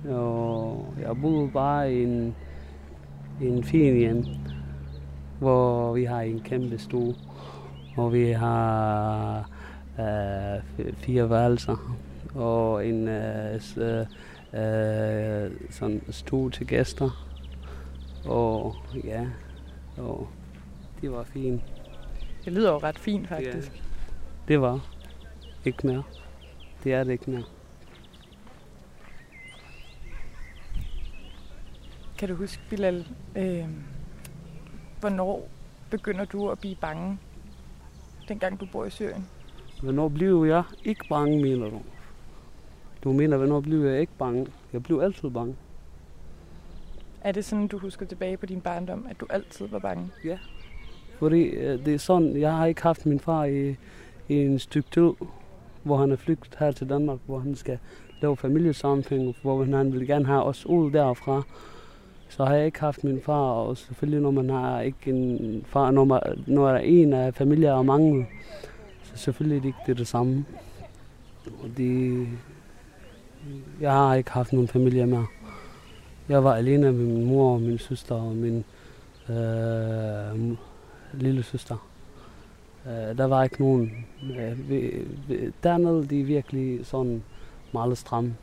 Og 0.10 0.94
jeg 1.02 1.18
boede 1.22 1.50
bare 1.54 1.94
i 1.94 2.04
en, 2.04 2.36
en 3.42 3.64
fin 3.64 3.96
hjem. 3.96 4.26
hvor 5.40 5.94
vi 5.94 6.04
har 6.04 6.22
en 6.22 6.40
kæmpe 6.40 6.78
stue, 6.78 7.16
og 7.98 8.14
vi 8.14 8.32
har 8.32 9.50
øh, 10.00 10.94
fire 10.98 11.30
værelser 11.30 11.96
og 12.36 12.88
en 12.88 13.08
øh, 13.08 13.60
øh, 14.54 15.52
sådan 15.70 16.02
stue 16.10 16.52
til 16.52 16.68
gæster. 16.68 17.10
Og 18.26 18.76
ja, 19.04 19.26
og 19.98 20.28
det 21.02 21.12
var 21.12 21.24
fint. 21.24 21.79
Det 22.46 22.54
lyder 22.54 22.72
jo 22.72 22.78
ret 22.78 23.00
fint, 23.00 23.28
faktisk. 23.28 23.72
Ja. 23.76 23.82
Det 24.48 24.62
var 24.62 24.80
ikke 25.66 25.88
mere. 25.88 26.04
Det 26.84 26.94
er 26.94 27.04
det 27.04 27.12
ikke 27.12 27.32
mere. 27.32 27.44
Kan 32.18 32.30
du 32.30 32.36
huske, 32.36 32.62
Bilal, 32.70 33.08
øh, 33.36 33.66
hvornår 35.00 35.48
begynder 35.90 36.26
du 36.26 36.50
at 36.50 36.60
blive 36.60 36.76
bange, 36.76 37.18
dengang 38.28 38.60
du 38.60 38.68
bor 38.72 38.86
i 38.86 38.90
Syrien? 38.90 39.28
Hvornår 39.82 40.10
blev 40.10 40.46
jeg 40.46 40.64
ikke 40.84 41.06
bange, 41.10 41.42
mener 41.42 41.70
du? 41.70 41.82
Du 43.04 43.14
mener, 43.14 43.38
hvornår 43.38 43.62
blev 43.62 43.86
jeg 43.86 44.00
ikke 44.02 44.14
bange? 44.20 44.48
Jeg 44.74 44.84
blev 44.84 45.00
altid 45.00 45.30
bange. 45.30 45.56
Er 47.22 47.32
det 47.32 47.46
sådan, 47.46 47.68
du 47.68 47.78
husker 47.78 48.06
tilbage 48.06 48.38
på 48.38 48.46
din 48.46 48.62
barndom, 48.62 49.08
at 49.10 49.20
du 49.20 49.26
altid 49.30 49.68
var 49.68 49.80
bange? 49.80 50.12
Fordi 51.20 51.44
øh, 51.44 51.86
det 51.86 51.94
er 51.94 51.98
sådan, 51.98 52.38
jeg 52.38 52.54
har 52.54 52.66
ikke 52.66 52.82
haft 52.82 53.06
min 53.06 53.20
far 53.20 53.46
i, 53.46 53.76
i 54.30 54.36
en 54.36 54.60
stykke 54.60 54.90
tid, 54.92 55.12
hvor 55.84 55.98
han 55.98 56.12
er 56.12 56.16
flygtet 56.16 56.56
her 56.60 56.72
til 56.72 56.90
Danmark, 56.90 57.20
hvor 57.26 57.40
han 57.40 57.56
skal 57.56 57.78
lave 58.22 58.38
familiesammenhæng, 58.38 59.36
hvor 59.42 59.64
han 59.64 59.94
vil 59.94 60.08
gerne 60.08 60.26
have 60.26 60.44
os 60.44 60.66
ud 60.66 60.92
derfra. 60.92 61.42
Så 62.30 62.46
har 62.46 62.56
jeg 62.56 62.66
ikke 62.66 62.80
haft 62.80 63.04
min 63.04 63.22
far, 63.22 63.52
og 63.52 63.78
selvfølgelig 63.78 64.22
når 64.22 64.32
man 64.32 64.50
har 64.50 64.82
ikke 64.82 65.10
en 65.10 65.64
far, 65.68 65.92
når, 65.92 66.04
man, 66.04 66.20
når 66.48 66.68
der 66.68 66.74
er 66.74 66.80
en 66.80 67.14
af 67.14 67.34
familier 67.34 67.74
og 67.74 67.86
manglet, 67.86 68.26
så 69.04 69.18
selvfølgelig 69.18 69.58
er 69.58 69.62
det 69.62 69.68
ikke 69.68 69.80
det, 69.88 69.98
det 69.98 70.08
samme. 70.08 70.46
Og 71.64 71.70
det, 71.78 72.28
jeg 73.82 73.92
har 73.92 74.16
ikke 74.16 74.32
haft 74.32 74.54
nogen 74.54 74.68
familie 74.68 75.06
mere. 75.06 75.26
Jeg 76.30 76.44
var 76.44 76.56
alene 76.56 76.92
med 76.92 77.06
min 77.06 77.26
mor 77.26 77.54
og 77.54 77.62
min 77.62 77.78
søster 77.78 78.16
og 78.16 78.36
min 78.36 78.64
øh, 79.30 80.58
lille 81.14 81.44
søster. 81.44 81.90
Uh, 82.86 82.92
der 82.92 83.26
var 83.26 83.44
ikke 83.44 83.62
nogen. 83.62 84.06
Uh, 84.22 84.70
vi, 84.70 85.08
vi, 85.28 85.52
dernede 85.64 86.08
de 86.08 86.22
er 86.22 86.26
virkelig 86.26 86.86
sådan 86.86 87.24
meget 87.72 87.98
stramme. 87.98 88.36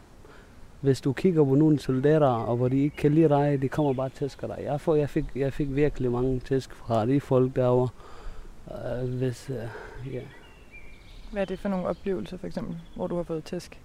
Hvis 0.80 1.00
du 1.00 1.12
kigger 1.12 1.44
på 1.44 1.54
nogle 1.54 1.78
soldater, 1.78 2.26
og 2.26 2.56
hvor 2.56 2.68
de 2.68 2.78
ikke 2.78 2.96
kan 2.96 3.14
lide 3.14 3.28
dig, 3.28 3.62
de 3.62 3.68
kommer 3.68 3.92
bare 3.92 4.06
og 4.06 4.12
tæsker 4.12 4.46
dig. 4.46 4.58
Jeg, 4.64 4.80
får, 4.80 4.94
jeg, 4.94 5.10
fik, 5.10 5.24
jeg 5.36 5.52
fik 5.52 5.74
virkelig 5.74 6.10
mange 6.10 6.40
tæsk 6.40 6.74
fra 6.74 7.06
de 7.06 7.20
folk 7.20 7.56
derovre. 7.56 7.88
Uh, 8.66 9.08
hvis, 9.08 9.50
uh, 9.50 10.14
ja. 10.14 10.20
Hvad 11.32 11.42
er 11.42 11.46
det 11.46 11.58
for 11.58 11.68
nogle 11.68 11.86
oplevelser, 11.86 12.36
for 12.36 12.46
eksempel, 12.46 12.76
hvor 12.94 13.06
du 13.06 13.16
har 13.16 13.22
fået 13.22 13.44
tæsk? 13.44 13.80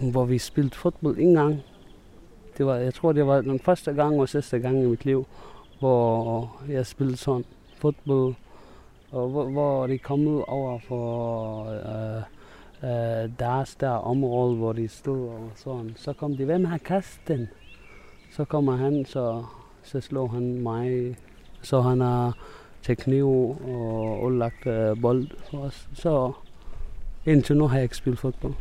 Hvor 0.00 0.24
vi 0.24 0.38
spillede 0.38 0.74
fodbold 0.74 1.18
en 1.18 1.34
gang. 1.34 1.62
Det 2.58 2.66
var, 2.66 2.76
jeg 2.76 2.94
tror, 2.94 3.12
det 3.12 3.26
var 3.26 3.40
den 3.40 3.60
første 3.60 3.92
gang 3.92 4.20
og 4.20 4.28
sidste 4.28 4.58
gang 4.58 4.82
i 4.82 4.86
mit 4.86 5.04
liv, 5.04 5.26
hvor 5.78 6.56
jeg 6.68 6.86
spillede 6.86 7.16
sådan 7.16 7.44
fodbold. 7.84 8.34
Og 9.10 9.28
hvor, 9.28 9.50
hvor 9.50 9.86
de 9.86 9.98
kom 9.98 10.26
ud 10.26 10.42
over 10.48 10.78
for 10.78 11.04
øh, 11.68 12.22
øh, 12.82 13.30
deres 13.38 13.76
der 13.76 13.90
område, 13.90 14.56
hvor 14.56 14.72
de 14.72 14.88
stod 14.88 15.28
og 15.28 15.50
sådan. 15.54 15.92
Så 15.96 16.12
kom 16.12 16.36
de, 16.36 16.44
hvem 16.44 16.64
har 16.64 16.78
kastet 16.78 17.28
den? 17.28 17.48
Så 18.30 18.44
kommer 18.44 18.76
han, 18.76 19.04
så, 19.04 19.44
så 19.82 20.00
slår 20.00 20.26
han 20.26 20.62
mig. 20.62 21.16
Så 21.62 21.80
han 21.80 22.00
har 22.00 22.38
til 22.82 22.96
kniv 22.96 23.28
og 23.68 24.22
udlagt 24.22 24.66
øh, 24.66 25.00
bold 25.00 25.28
for 25.50 25.58
os. 25.58 25.88
Så 25.94 26.32
indtil 27.26 27.56
nu 27.56 27.66
har 27.66 27.76
jeg 27.76 27.82
ikke 27.82 27.96
spillet 27.96 28.18
fodbold. 28.18 28.54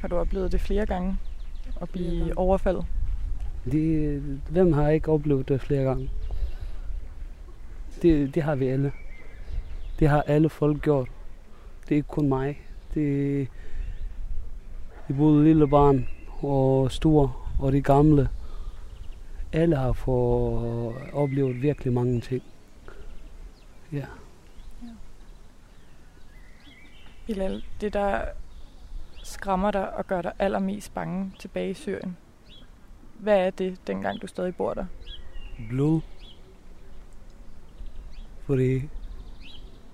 Har 0.00 0.08
du 0.08 0.16
oplevet 0.16 0.52
det 0.52 0.60
flere 0.60 0.86
gange? 0.86 1.16
At 1.80 1.88
blive 1.88 2.38
overfaldet? 2.38 2.84
De, 3.72 4.22
hvem 4.50 4.72
har 4.72 4.88
ikke 4.88 5.08
oplevet 5.08 5.48
det 5.48 5.60
flere 5.60 5.82
gange? 5.82 6.10
Det, 8.02 8.34
det 8.34 8.42
har 8.42 8.54
vi 8.54 8.68
alle. 8.68 8.92
Det 9.98 10.08
har 10.08 10.22
alle 10.22 10.48
folk 10.48 10.82
gjort. 10.82 11.08
Det 11.82 11.90
er 11.90 11.96
ikke 11.96 12.08
kun 12.08 12.28
mig. 12.28 12.60
Det 12.94 13.48
de 15.08 15.14
både 15.14 15.44
lille 15.44 15.68
barn 15.68 16.08
og 16.42 16.92
store 16.92 17.32
og 17.58 17.72
de 17.72 17.82
gamle. 17.82 18.28
Alle 19.52 19.76
har 19.76 19.92
fået 19.92 20.94
oplevet 21.12 21.62
virkelig 21.62 21.92
mange 21.92 22.20
ting. 22.20 22.42
Ja. 23.92 24.04
Bilal, 27.26 27.64
det 27.80 27.92
der 27.92 28.20
skræmmer 29.22 29.70
dig 29.70 29.96
og 29.96 30.06
gør 30.06 30.22
dig 30.22 30.32
allermest 30.38 30.94
bange 30.94 31.32
tilbage 31.38 31.70
i 31.70 31.74
Syrien. 31.74 32.16
Hvad 33.18 33.46
er 33.46 33.50
det, 33.50 33.78
dengang 33.86 34.22
du 34.22 34.26
stadig 34.26 34.56
bor 34.56 34.74
der? 34.74 34.86
blod. 35.68 36.00
Fordi, 38.46 38.82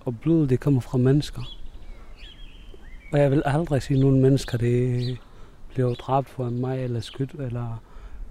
og 0.05 0.21
blod, 0.21 0.47
det 0.47 0.61
kommer 0.61 0.81
fra 0.81 0.99
mennesker. 0.99 1.43
Og 3.13 3.19
jeg 3.19 3.31
vil 3.31 3.43
aldrig 3.45 3.83
sige 3.83 4.01
nogen 4.01 4.21
mennesker, 4.21 4.59
det 4.59 5.19
bliver 5.69 5.95
dræbt 5.95 6.29
for 6.29 6.51
mig, 6.51 6.85
eller 6.85 7.01
skudt, 7.01 7.33
eller 7.33 7.83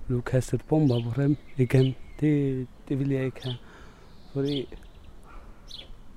blev 0.07 0.21
kastet 0.21 0.61
bomber 0.69 1.03
på 1.03 1.21
dem 1.21 1.37
igen. 1.57 1.95
Det, 2.19 2.67
det 2.89 2.99
vil 2.99 3.09
jeg 3.09 3.25
ikke 3.25 3.43
have. 3.43 3.55
Fordi 4.33 4.67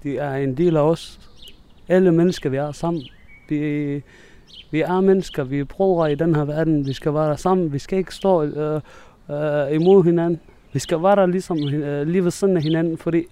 det 0.03 0.21
er 0.21 0.35
en 0.35 0.57
del 0.57 0.77
af 0.77 0.81
os. 0.81 1.31
Alle 1.89 2.13
mennesker, 2.13 2.51
vi 2.51 2.57
er 2.57 2.73
sammen. 2.73 3.03
Vi, 3.49 3.59
vi 4.71 4.81
er 4.81 5.01
mennesker, 5.01 5.45
vi 5.45 5.59
er 5.59 5.65
brødre 5.65 6.13
i 6.13 6.15
den 6.15 6.35
her 6.35 6.45
verden. 6.45 6.87
Vi 6.87 6.93
skal 6.93 7.15
være 7.15 7.29
der 7.29 7.37
sammen. 7.37 7.73
Vi 7.73 7.79
skal 7.79 7.99
ikke 7.99 8.15
stå 8.15 8.43
øh, 8.43 8.81
øh, 9.31 9.73
imod 9.73 10.05
hinanden. 10.05 10.41
Vi 10.73 10.79
skal 10.79 11.03
være 11.03 11.17
der 11.17 11.27
ligesom, 11.27 11.59
øh, 11.59 12.07
lige 12.07 12.25
ved 12.25 12.31
siden 12.31 12.57
af 12.57 12.63
hinanden, 12.63 12.99
fordi 12.99 13.25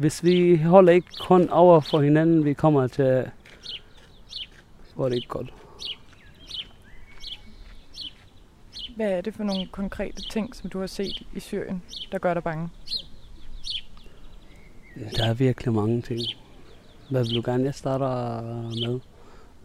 hvis 0.00 0.24
vi 0.24 0.56
holder 0.56 0.92
ikke 0.92 1.08
hånd 1.20 1.48
over 1.48 1.80
for 1.80 2.00
hinanden, 2.00 2.44
vi 2.44 2.52
kommer 2.52 2.86
til, 2.86 3.30
hvor 4.94 5.08
det 5.08 5.16
ikke 5.16 5.28
godt. 5.28 5.54
Hvad 8.96 9.10
er 9.10 9.20
det 9.20 9.34
for 9.34 9.44
nogle 9.44 9.66
konkrete 9.72 10.22
ting, 10.22 10.56
som 10.56 10.70
du 10.70 10.80
har 10.80 10.86
set 10.86 11.22
i 11.34 11.40
Syrien, 11.40 11.82
der 12.12 12.18
gør 12.18 12.34
dig 12.34 12.42
bange? 12.42 12.68
Der 15.16 15.24
er 15.24 15.34
virkelig 15.34 15.74
mange 15.74 16.02
ting. 16.02 16.20
Hvad 17.10 17.24
vil 17.24 17.34
du 17.34 17.42
gerne, 17.44 17.64
jeg 17.64 17.74
starter 17.74 18.42
med? 18.86 19.00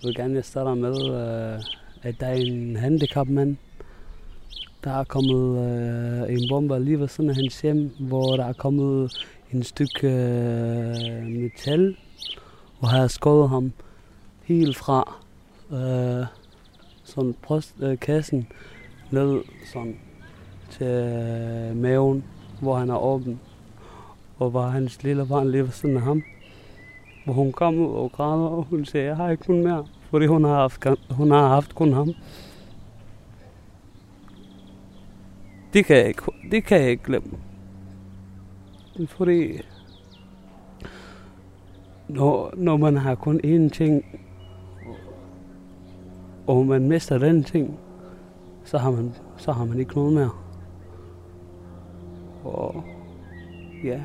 Jeg 0.01 0.07
vil 0.07 0.15
gerne, 0.15 0.35
jeg 0.35 0.45
starter 0.45 0.73
med, 0.75 0.95
øh, 0.95 1.63
at 2.01 2.19
der 2.19 2.27
er 2.27 2.33
en 2.33 2.75
handicapmand, 2.75 3.57
der 4.83 4.91
er 4.91 5.03
kommet 5.03 5.57
øh, 5.65 6.33
en 6.33 6.49
bombe 6.49 6.79
lige 6.79 6.99
ved 6.99 7.07
siden 7.07 7.29
af 7.29 7.35
hans 7.35 7.61
hjem, 7.61 7.91
hvor 7.99 8.35
der 8.35 8.45
er 8.45 8.53
kommet 8.53 9.27
en 9.53 9.63
stykke 9.63 10.07
øh, 10.07 11.25
metal, 11.27 11.97
og 12.79 12.89
har 12.89 13.07
skåret 13.07 13.49
ham 13.49 13.71
helt 14.43 14.77
fra 14.77 15.15
øh, 15.71 16.25
sådan 17.03 17.35
brystkassen 17.41 18.39
øh, 18.39 18.55
ned 19.11 19.43
sådan 19.73 19.99
til 20.69 20.87
øh, 20.87 21.75
maven, 21.75 22.23
hvor 22.61 22.75
han 22.75 22.89
er 22.89 22.97
åben. 22.97 23.39
Og 24.37 24.53
var 24.53 24.69
hans 24.69 25.03
lille 25.03 25.25
barn 25.25 25.51
lige 25.51 25.63
ved 25.63 25.71
siden 25.71 25.95
af 25.97 26.01
ham. 26.01 26.23
Hvor 27.25 27.33
hun 27.33 27.51
kom 27.51 27.77
ud 27.77 27.95
og 27.95 28.11
græder, 28.11 28.47
og 28.47 28.63
hun 28.63 28.85
sagde, 28.85 29.07
jeg 29.07 29.15
har 29.15 29.29
ikke 29.29 29.43
kun 29.43 29.63
mere, 29.63 29.85
fordi 30.09 30.25
hun 30.25 30.43
har 30.43 30.55
haft, 30.55 30.85
hun 31.09 31.31
har 31.31 31.47
haft 31.47 31.75
kun 31.75 31.93
ham. 31.93 32.13
Det 35.73 35.85
kan 35.85 35.97
jeg 35.97 36.07
ikke, 36.07 36.21
det 36.51 36.63
kan 36.63 36.81
jeg 36.81 36.89
ikke 36.89 37.03
glemme. 37.03 37.31
Fordi 39.07 39.61
når, 42.07 42.53
når 42.57 42.77
man 42.77 42.97
har 42.97 43.15
kun 43.15 43.39
én 43.43 43.69
ting, 43.69 44.05
og 46.47 46.65
man 46.65 46.87
mister 46.87 47.17
den 47.17 47.43
ting, 47.43 47.79
så 48.63 48.77
har 48.77 48.91
man, 48.91 49.13
så 49.37 49.51
har 49.51 49.65
man 49.65 49.79
ikke 49.79 49.95
noget 49.95 50.13
mere. 50.13 50.29
Og 52.43 52.83
ja. 53.83 54.01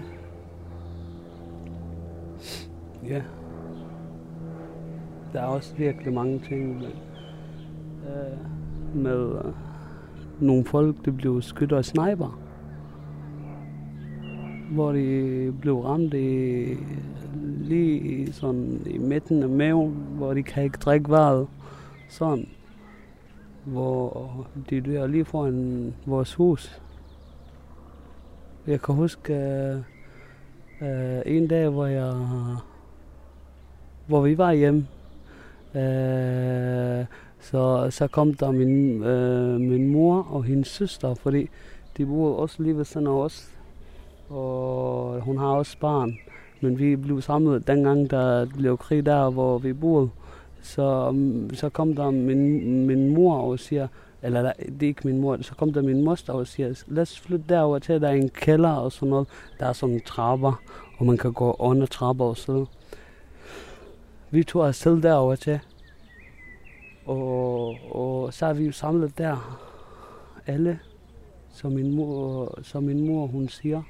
Ja. 3.09 3.23
Der 5.33 5.41
er 5.41 5.47
også 5.47 5.75
virkelig 5.77 6.13
mange 6.13 6.39
ting 6.39 6.79
med, 6.79 6.91
øh, 8.07 8.39
med 8.95 9.45
øh, 9.45 9.53
nogle 10.41 10.65
folk, 10.65 11.05
der 11.05 11.11
bliver 11.11 11.41
skudt 11.41 11.73
og 11.73 11.85
sniper. 11.85 12.39
Hvor 14.71 14.93
de 14.93 15.55
blev 15.61 15.81
ramt 15.81 16.15
i, 16.15 16.67
lige 17.61 17.99
i 17.99 18.33
sådan 18.33 18.83
i 18.87 18.99
midten 18.99 19.43
af 19.43 19.49
maven, 19.49 19.97
hvor 20.17 20.35
de 20.35 20.43
kan 20.43 20.65
ikke 20.65 20.79
drikke 20.79 21.11
vejret. 21.11 21.49
Sådan. 22.09 22.49
Hvor 23.65 24.31
de 24.71 24.81
dør 24.81 25.07
lige 25.07 25.25
foran 25.25 25.95
vores 26.07 26.35
hus. 26.35 26.83
Jeg 28.67 28.83
kan 28.83 28.95
huske 28.95 29.33
uh, 29.33 30.87
uh, 30.89 31.23
en 31.27 31.49
dag, 31.49 31.69
hvor 31.69 31.87
jeg 31.87 32.13
hvor 34.07 34.21
vi 34.21 34.39
var 34.39 34.53
hjemme. 34.53 34.87
Uh, 35.75 37.07
så, 37.41 37.87
så 37.91 38.09
kom 38.13 38.35
der 38.35 38.51
min, 38.51 39.03
uh, 39.05 39.61
min 39.61 39.93
mor 39.93 40.23
og 40.23 40.45
hendes 40.45 40.69
søster, 40.69 41.15
fordi 41.15 41.49
de 41.97 42.07
boede 42.07 42.37
også 42.37 42.63
lige 42.63 42.77
ved 42.77 42.85
siden 42.85 43.07
af 43.07 43.11
os. 43.11 43.60
Og 44.31 45.21
hun 45.21 45.39
har 45.39 45.47
også 45.47 45.79
barn. 45.79 46.19
Men 46.61 46.79
vi 46.79 46.97
blev 46.97 47.23
samlet 47.23 47.67
dengang, 47.67 48.11
der 48.11 48.47
blev 48.47 48.79
krig 48.79 49.07
der, 49.07 49.31
hvor 49.31 49.59
vi 49.59 49.73
boede. 49.73 50.11
Så, 50.63 51.15
så 51.53 51.69
kom 51.69 51.95
der 51.95 52.11
min, 52.11 52.87
min 52.87 53.15
mor 53.15 53.37
og 53.37 53.59
siger, 53.59 53.89
eller 54.23 54.53
det 54.59 54.83
er 54.83 54.87
ikke 54.87 55.09
min 55.09 55.21
mor, 55.21 55.39
så 55.43 55.55
kom 55.55 55.73
der 55.73 55.83
min 55.83 56.05
moster 56.05 56.33
og 56.33 56.47
siger, 56.47 56.85
lad 56.87 57.03
os 57.03 57.21
flytte 57.21 57.45
derover 57.49 57.79
til, 57.79 58.01
der 58.01 58.09
er 58.09 58.13
en 58.13 58.29
kælder 58.29 58.73
og 58.73 58.93
sådan 58.93 59.09
noget. 59.09 59.29
Der 59.61 59.67
er 59.67 59.73
sådan 59.73 60.01
trapper, 60.07 60.63
og 60.99 61.07
man 61.07 61.17
kan 61.17 61.33
gå 61.33 61.57
under 61.59 61.87
trapper 61.87 62.25
og 62.25 62.37
sådan 62.37 62.67
Vi 64.31 64.45
tog 64.45 64.63
os 64.63 64.77
selv 64.77 65.03
derover 65.03 65.35
til. 65.35 65.61
Og, 67.07 67.77
og 67.91 68.35
så 68.35 68.47
er 68.47 68.53
vi 68.53 68.65
jo 68.65 68.73
samlet 68.73 69.19
der, 69.19 69.59
alle, 70.47 70.79
som 71.53 71.73
min 71.73 71.97
mor, 71.97 72.59
som 72.63 72.83
min 72.83 73.07
mor 73.07 73.27
hun 73.27 73.49
siger. 73.49 73.83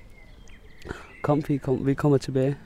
Kom, 1.31 1.43
vi, 1.49 1.57
kom, 1.57 1.87
vi 1.87 1.95
kommer 1.95 2.19
tilbage. 2.19 2.57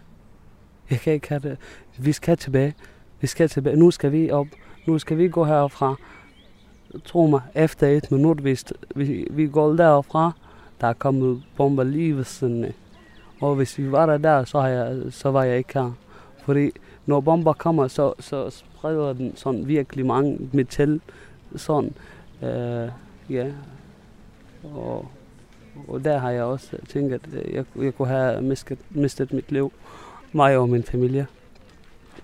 Jeg 0.91 1.01
kan 1.01 1.13
ikke 1.13 1.29
have 1.29 1.41
det. 1.41 1.59
Vi 1.99 2.13
skal 2.13 2.37
tilbage. 2.37 2.75
Vi 3.21 3.27
skal 3.27 3.49
tilbage. 3.49 3.77
Nu 3.77 3.91
skal 3.91 4.13
vi 4.13 4.31
op. 4.31 4.47
Nu 4.87 4.99
skal 4.99 5.19
vi 5.19 5.29
gå 5.29 5.45
herfra 5.45 5.97
tro 7.05 7.27
mig, 7.27 7.41
efter 7.55 7.87
et 7.87 8.11
minut, 8.11 8.39
hvis 8.39 8.65
vi, 8.95 9.27
vi 9.31 9.47
går 9.47 9.73
derfra, 9.73 10.33
der 10.81 10.87
er 10.87 10.93
kommet 10.93 11.43
bomber 11.57 11.85
lige 11.85 12.17
ved 12.17 12.25
siden 12.25 12.65
af. 12.65 12.75
Og 13.41 13.55
hvis 13.55 13.79
vi 13.79 13.93
var 13.93 14.07
der 14.07 14.19
der, 14.19 14.45
så, 14.45 14.61
har 14.61 14.69
jeg, 14.69 15.03
så 15.11 15.31
var 15.31 15.45
jeg 15.45 15.59
ikke 15.59 15.79
her. 15.79 15.93
Fordi 16.45 16.71
når 17.07 17.21
bomber 17.21 17.53
kommer, 17.53 17.89
så, 17.89 18.13
så 18.19 18.51
spreder 18.51 19.13
den 19.13 19.37
sådan 19.37 19.69
virkelig 19.69 20.07
mange 20.07 20.51
metal. 20.53 21.01
Sådan, 21.57 21.93
øh, 22.43 22.89
ja. 23.31 23.47
Og, 24.65 25.09
og 25.89 26.05
der 26.05 26.19
har 26.19 26.31
jeg 26.31 26.43
også 26.43 26.77
tænkt, 26.89 27.13
at 27.13 27.29
jeg, 27.53 27.65
jeg 27.77 27.95
kunne 27.95 28.09
have 28.09 28.43
mistet, 28.43 28.79
mistet 28.91 29.33
mit 29.33 29.53
liv. 29.53 29.73
Mig 30.33 30.57
og 30.57 30.69
min 30.69 30.83
familie. 30.83 31.27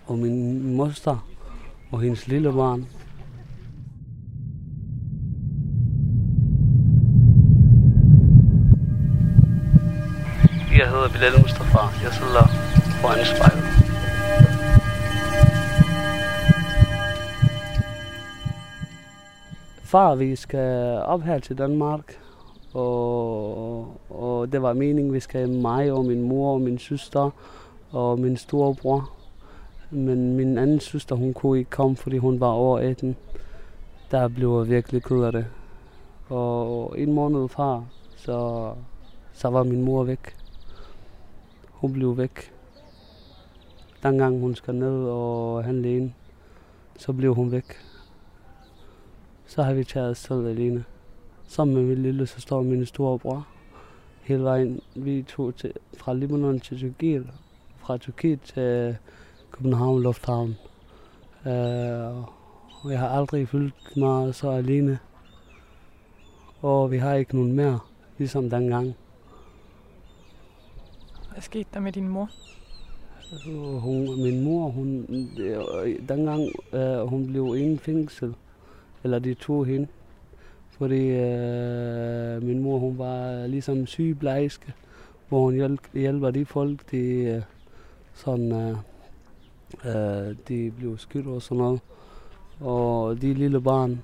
Og 0.07 0.19
min 0.19 0.77
moster 0.77 1.27
og 1.93 2.01
hendes 2.01 2.29
lille 2.29 2.53
barn. 2.53 2.87
Jeg 10.79 10.89
hedder 10.89 11.09
Bilal 11.13 11.33
Mustafa. 11.43 11.79
Jeg 12.05 12.13
sidder 12.13 12.45
foran 13.01 13.25
spejlet. 13.25 13.65
Far, 19.83 20.15
vi 20.15 20.37
skal 20.37 20.99
op 21.03 21.23
her 21.23 21.39
til 21.39 21.59
Danmark, 21.59 22.19
og, 22.75 24.01
og 24.11 24.53
det 24.53 24.63
var 24.63 24.73
meningen, 24.73 25.13
vi 25.13 25.21
skal 25.21 25.49
mig 25.49 25.93
og 25.93 26.05
min 26.05 26.23
mor 26.23 26.53
og 26.53 26.61
min 26.61 26.79
søster 26.79 27.31
og 27.91 28.19
min 28.19 28.37
storebror. 28.37 29.11
Men 29.91 30.37
min 30.37 30.59
anden 30.59 30.81
søster, 30.81 31.17
hun 31.17 31.35
kunne 31.35 31.59
ikke 31.59 31.71
komme, 31.71 31.97
fordi 31.97 32.19
hun 32.19 32.41
var 32.41 32.47
over 32.47 32.79
18. 32.79 33.17
Der 34.11 34.29
blev 34.29 34.59
jeg 34.59 34.69
virkelig 34.69 35.03
ked 35.03 35.23
af 35.23 35.33
det. 35.33 35.47
Og 36.29 36.99
en 36.99 37.13
måned 37.13 37.49
før, 37.49 37.87
så, 38.17 38.73
så 39.33 39.49
var 39.49 39.63
min 39.63 39.83
mor 39.83 40.05
væk. 40.05 40.37
Hun 41.71 41.93
blev 41.93 42.17
væk. 42.17 42.53
Dengang 44.03 44.41
hun 44.41 44.55
skal 44.55 44.75
ned 44.75 45.05
og 45.05 45.65
handle 45.65 45.97
ind, 45.97 46.13
så 46.99 47.13
blev 47.13 47.35
hun 47.35 47.53
væk. 47.53 47.65
Så 49.47 49.63
har 49.63 49.73
vi 49.73 49.85
taget 49.85 50.17
sted 50.17 50.49
alene. 50.49 50.85
Sammen 51.51 51.77
med 51.77 51.85
min 51.85 52.03
lille 52.03 52.27
søster 52.27 52.57
og 52.57 52.65
min 52.65 52.87
store 52.87 53.19
bror. 53.19 53.47
Hele 54.23 54.43
vejen, 54.43 54.81
vi 54.95 55.23
tog 55.23 55.57
til, 55.57 55.73
fra 55.97 56.15
Libanon 56.15 56.61
til 56.61 56.79
Tyrkiet. 56.79 57.27
Fra 57.77 57.99
Tyrkiet 57.99 58.41
til 58.41 58.97
København 59.51 60.03
Lufthavn. 60.03 60.57
Uh, 61.45 62.19
og 62.85 62.91
jeg 62.91 62.99
har 62.99 63.09
aldrig 63.09 63.49
følt 63.49 63.97
mig 63.97 64.35
så 64.35 64.51
alene. 64.51 64.99
Og 66.63 66.91
vi 66.91 66.99
har 66.99 67.15
ikke 67.15 67.37
nogen 67.37 67.53
mere, 67.53 67.79
ligesom 68.19 68.51
dengang. 68.51 68.95
Hvad 71.33 71.43
skete 71.43 71.69
der 71.75 71.81
med 71.81 71.93
din 71.93 72.09
mor? 72.09 72.31
Hun, 73.79 74.23
min 74.23 74.45
mor, 74.45 74.69
hun, 74.69 75.07
dengang 76.09 76.43
uh, 76.73 77.09
hun 77.09 77.27
blev 77.27 77.55
i 77.57 77.61
en 77.63 77.79
fængsel, 77.79 78.35
eller 79.05 79.19
de 79.19 79.35
tog 79.35 79.67
hende, 79.67 79.87
fordi 80.81 81.07
øh, 81.09 82.43
min 82.43 82.63
mor, 82.63 82.79
hun 82.79 82.99
var 82.99 83.47
ligesom 83.47 83.87
sygeplejerske, 83.87 84.73
hvor 85.29 85.41
hun 85.41 85.55
hjælp, 85.55 85.81
hjælper 85.95 86.31
de 86.31 86.45
folk, 86.45 86.91
de 86.91 87.35
uh, 87.37 87.43
sådan, 88.15 88.53
øh, 88.53 88.77
øh 89.85 90.37
de 90.49 90.71
blev 90.79 90.99
skudt 90.99 91.27
og 91.27 91.43
sådan 91.43 91.59
noget. 91.59 91.81
Og 92.61 93.23
de 93.23 93.35
lille 93.35 93.61
barn, 93.61 94.03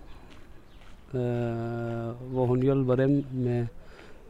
øh, 1.15 2.33
hvor 2.33 2.47
hun 2.47 2.63
hjælper 2.63 2.97
dem 2.97 3.25
med 3.33 3.67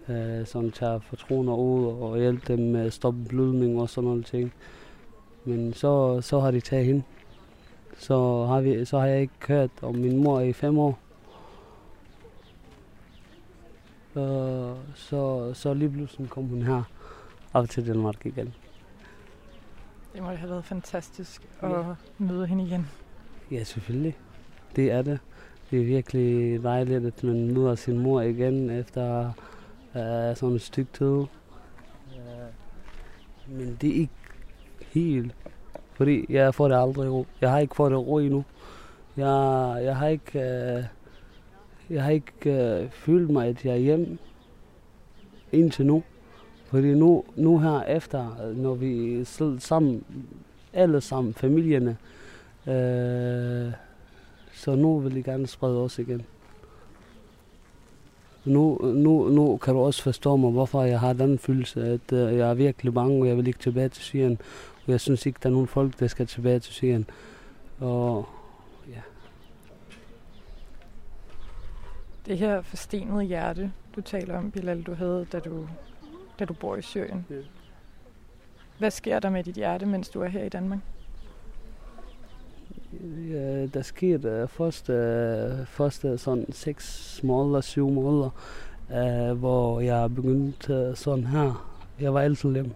øh, 0.09 0.47
sådan 0.47 0.71
tager 0.71 0.99
fortroner 0.99 1.55
ud 1.55 1.87
og 1.87 2.19
hjælper 2.19 2.57
dem 2.57 2.65
med 2.65 2.87
at 2.87 2.93
stoppe 2.93 3.25
blødning 3.29 3.81
og 3.81 3.89
sådan 3.89 4.09
noget 4.09 4.27
ting. 4.27 4.53
Men 5.45 5.73
så, 5.73 6.21
så 6.21 6.41
har 6.41 6.51
de 6.51 6.61
taget 6.61 6.87
hende. 6.87 7.03
Så 7.99 8.45
har, 8.45 8.61
vi, 8.61 8.85
så 8.85 8.99
har 8.99 9.07
jeg 9.07 9.21
ikke 9.21 9.35
hørt 9.49 9.71
om 9.83 9.95
min 9.95 10.23
mor 10.23 10.41
i 10.41 10.53
fem 10.53 10.79
år. 10.79 11.06
Øh, 14.17 14.77
så, 14.95 15.51
så 15.55 15.75
lige 15.75 15.91
pludselig 15.91 16.31
kom 16.31 16.45
hun 16.45 16.63
her 16.63 16.83
op 17.53 17.69
til 17.69 17.87
Danmark 17.87 18.27
igen. 18.27 18.55
Det 20.15 20.23
må 20.23 20.29
have 20.31 20.51
været 20.51 20.65
fantastisk 20.65 21.49
at 21.61 21.71
ja. 21.71 21.95
møde 22.19 22.47
hende 22.47 22.65
igen. 22.65 22.87
Ja, 23.51 23.65
selvfølgelig. 23.65 24.17
Det 24.77 24.91
er 24.91 25.03
det. 25.03 25.19
Det 25.71 25.81
er 25.81 25.85
virkelig 25.85 26.63
dejligt, 26.63 27.07
at 27.07 27.25
man 27.25 27.55
møder 27.55 27.75
sin 27.75 27.99
mor 27.99 28.21
igen 28.21 28.71
efter 28.71 29.27
uh, 29.95 30.37
sådan 30.37 30.55
et 30.55 30.63
stykke 30.63 30.93
tid. 30.93 31.07
Uh, 31.07 31.29
men 33.47 33.79
det 33.81 33.91
er 33.91 33.95
ikke 33.95 34.13
helt, 34.93 35.35
fordi 35.95 36.27
jeg 36.29 36.55
får 36.55 36.69
det 36.69 36.77
aldrig 36.77 37.13
ro. 37.13 37.27
Jeg 37.41 37.51
har 37.51 37.59
ikke 37.59 37.77
fået 37.77 37.91
det 37.91 37.99
ro 37.99 38.19
endnu. 38.19 38.45
Jeg, 39.17 39.79
jeg 39.83 39.97
har 39.97 40.07
ikke, 40.07 40.33
uh, 40.79 40.85
jeg 41.91 42.03
har 42.03 42.11
ikke 42.11 42.53
øh, 42.53 42.91
følt 42.91 43.31
mig, 43.31 43.49
at 43.49 43.65
jeg 43.65 43.73
er 43.73 43.79
hjemme 43.79 44.19
indtil 45.53 45.87
nu. 45.87 46.03
Fordi 46.67 46.95
nu, 46.95 47.25
nu 47.37 47.59
her 47.59 47.83
efter, 47.83 48.53
når 48.55 48.75
vi 48.75 49.25
sidder 49.25 49.59
sammen, 49.59 50.05
alle 50.73 51.01
sammen, 51.01 51.35
familierne, 51.35 51.97
øh, 52.67 53.73
så 54.53 54.75
nu 54.75 54.99
vil 54.99 55.15
jeg 55.15 55.25
gerne 55.25 55.47
sprede 55.47 55.79
os 55.79 55.99
igen. 55.99 56.23
Nu, 58.45 58.79
nu, 58.83 59.29
nu 59.29 59.57
kan 59.57 59.75
du 59.75 59.81
også 59.81 60.03
forstå 60.03 60.37
mig, 60.37 60.51
hvorfor 60.51 60.83
jeg 60.83 61.01
har 61.01 61.13
den 61.13 61.39
følelse, 61.39 61.87
at 61.87 62.13
øh, 62.13 62.37
jeg 62.37 62.51
er 62.51 62.55
virkelig 62.55 62.95
bange, 62.95 63.23
og 63.23 63.29
jeg 63.29 63.37
vil 63.37 63.47
ikke 63.47 63.59
tilbage 63.59 63.89
til 63.89 64.03
Syrien. 64.03 64.39
Og 64.87 64.93
jeg 64.93 65.01
synes 65.01 65.27
ikke, 65.27 65.39
der 65.43 65.49
er 65.49 65.53
nogen 65.53 65.67
folk, 65.67 66.01
der 66.01 66.07
skal 66.07 66.27
tilbage 66.27 66.59
til 66.59 66.73
Syrien. 66.73 67.07
Og 67.81 68.29
Det 72.27 72.39
her 72.39 72.63
forstenede 72.63 73.25
hjerte, 73.25 73.73
du 73.97 74.01
taler 74.01 74.39
om, 74.39 74.51
Bilal, 74.51 74.83
du 74.83 74.95
havde, 74.95 75.27
da 75.33 75.39
du, 75.39 75.69
da 76.39 76.45
du 76.45 76.55
bor 76.55 76.77
i 76.77 76.83
Syrien. 76.83 77.27
Ja. 77.31 77.35
Hvad 78.79 78.91
sker 78.91 79.19
der 79.19 79.31
med 79.31 79.45
dit 79.45 79.55
hjerte, 79.55 79.87
mens 79.87 80.09
du 80.09 80.21
er 80.21 80.29
her 80.29 80.45
i 80.45 80.49
Danmark? 80.49 80.79
Ja, 83.31 83.67
der 83.67 83.83
skete 83.83 84.49
første, 84.49 85.67
første 85.69 86.19
sådan 86.19 86.53
seks 86.53 87.21
måneder, 87.23 87.61
syv 87.61 87.91
måneder, 87.91 88.31
uh, 88.91 89.39
hvor 89.39 89.81
jeg 89.81 90.15
begyndte 90.15 90.97
sådan 90.97 91.25
her. 91.25 91.73
Jeg 92.01 92.15
var 92.15 92.21
altid 92.21 92.51
lem. 92.51 92.73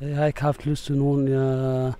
Jeg 0.00 0.16
har 0.16 0.26
ikke 0.26 0.42
haft 0.42 0.66
lyst 0.66 0.84
til 0.84 0.96
nogen. 0.98 1.28
Jeg, 1.28 1.92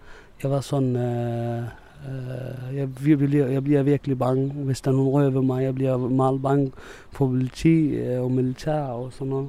jeg 0.43 0.51
var 0.51 0.61
sådan... 0.61 0.97
Uh, 0.97 1.82
uh, 2.09 2.77
jeg, 2.77 2.95
bliver, 2.95 3.47
jeg 3.47 3.65
bliver 3.65 3.83
virkelig 3.83 4.19
bange, 4.19 4.49
hvis 4.49 4.81
der 4.81 4.91
er 4.91 4.95
nogen 4.95 5.11
rører 5.11 5.31
ved 5.31 5.43
mig. 5.43 5.65
Jeg 5.65 5.75
bliver 5.75 5.97
meget 5.97 6.43
bange 6.43 6.73
for 7.11 7.27
politi 7.27 7.97
eh, 7.97 8.23
og 8.23 8.31
militær 8.31 8.83
og 8.83 9.13
sådan 9.13 9.31
noget. 9.31 9.49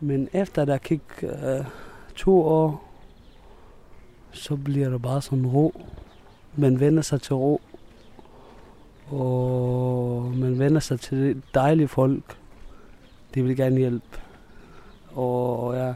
Men 0.00 0.28
efter 0.32 0.64
der 0.64 0.78
gik 0.78 1.02
uh, 1.22 1.66
to 2.16 2.42
år, 2.42 2.88
så 4.32 4.56
bliver 4.56 4.90
det 4.90 5.02
bare 5.02 5.22
sådan 5.22 5.46
ro 5.46 5.74
man 6.56 6.80
vender 6.80 7.02
sig 7.02 7.22
til 7.22 7.34
ro, 7.34 7.60
og 9.10 10.32
man 10.36 10.58
vender 10.58 10.80
sig 10.80 11.00
til 11.00 11.42
dejlige 11.54 11.88
folk. 11.88 12.38
De 13.34 13.42
vil 13.42 13.56
gerne 13.56 13.78
hjælpe. 13.78 14.20
Og 15.14 15.76
jeg, 15.76 15.94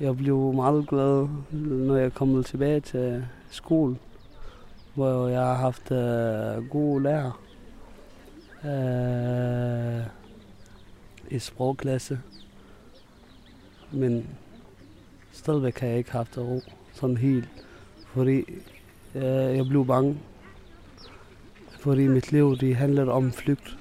jeg 0.00 0.16
blev 0.16 0.52
meget 0.52 0.88
glad, 0.88 1.28
når 1.60 1.96
jeg 1.96 2.14
kom 2.14 2.44
tilbage 2.44 2.80
til 2.80 3.24
skole, 3.50 3.96
hvor 4.94 5.28
jeg 5.28 5.40
har 5.40 5.54
haft 5.54 5.92
øh, 5.92 6.68
gode 6.68 7.02
lærer. 7.02 7.40
øh, 8.64 10.06
I 11.30 11.38
sprogklasse. 11.38 12.20
Men 13.92 14.26
stadigvæk 15.32 15.78
har 15.78 15.86
jeg 15.86 15.98
ikke 15.98 16.12
haft 16.12 16.38
ro 16.38 16.62
sådan 16.92 17.16
helt. 17.16 17.48
Fordi 18.14 18.44
øh, 19.14 19.56
jeg 19.56 19.66
blev 19.68 19.86
bange. 19.86 20.18
Fordi 21.80 22.06
mit 22.06 22.32
liv 22.32 22.56
det 22.56 22.76
handler 22.76 23.12
om 23.12 23.32
flygt. 23.32 23.76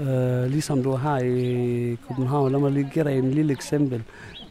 Øh, 0.00 0.44
ligesom 0.44 0.82
du 0.82 0.90
har 0.90 1.18
i 1.18 1.96
København. 2.08 2.52
Lad 2.52 2.60
mig 2.60 2.72
lige 2.72 2.90
give 2.92 3.04
dig 3.04 3.18
en 3.18 3.30
lille 3.30 3.52
eksempel. 3.52 4.02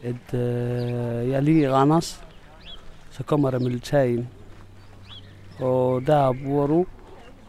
At 0.02 0.34
øh, 0.34 1.28
jeg 1.28 1.36
er 1.36 1.40
lige 1.40 1.60
i 1.60 1.68
Randers, 1.68 2.24
så 3.10 3.22
kommer 3.22 3.50
der 3.50 3.58
militær 3.58 4.02
ind. 4.02 4.26
Og 5.60 6.06
der 6.06 6.34
bor 6.46 6.66
du, 6.66 6.86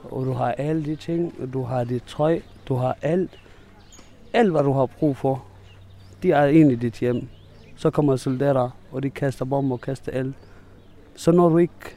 og 0.04 0.26
du 0.26 0.34
har 0.34 0.52
alle 0.52 0.86
de 0.86 0.96
ting, 0.96 1.54
du 1.54 1.64
har 1.64 1.84
dit 1.84 2.04
tøj, 2.04 2.42
du 2.68 2.76
har 2.76 2.98
alt. 3.02 3.40
Alt, 4.34 4.52
hvad 4.52 4.64
du 4.64 4.72
har 4.72 4.86
brug 4.86 5.18
for, 5.18 5.44
de 6.24 6.32
er 6.32 6.46
egentlig 6.46 6.78
i 6.78 6.80
dit 6.80 7.00
hjem. 7.00 7.28
Så 7.76 7.90
kommer 7.90 8.16
soldater, 8.16 8.70
og 8.92 9.04
de 9.04 9.10
kaster 9.10 9.46
bomber 9.46 9.76
og 9.76 9.82
kaster 9.82 10.12
alt. 10.12 10.36
Så 11.16 11.32
når 11.32 11.50
du 11.50 11.58
ikke 11.58 11.96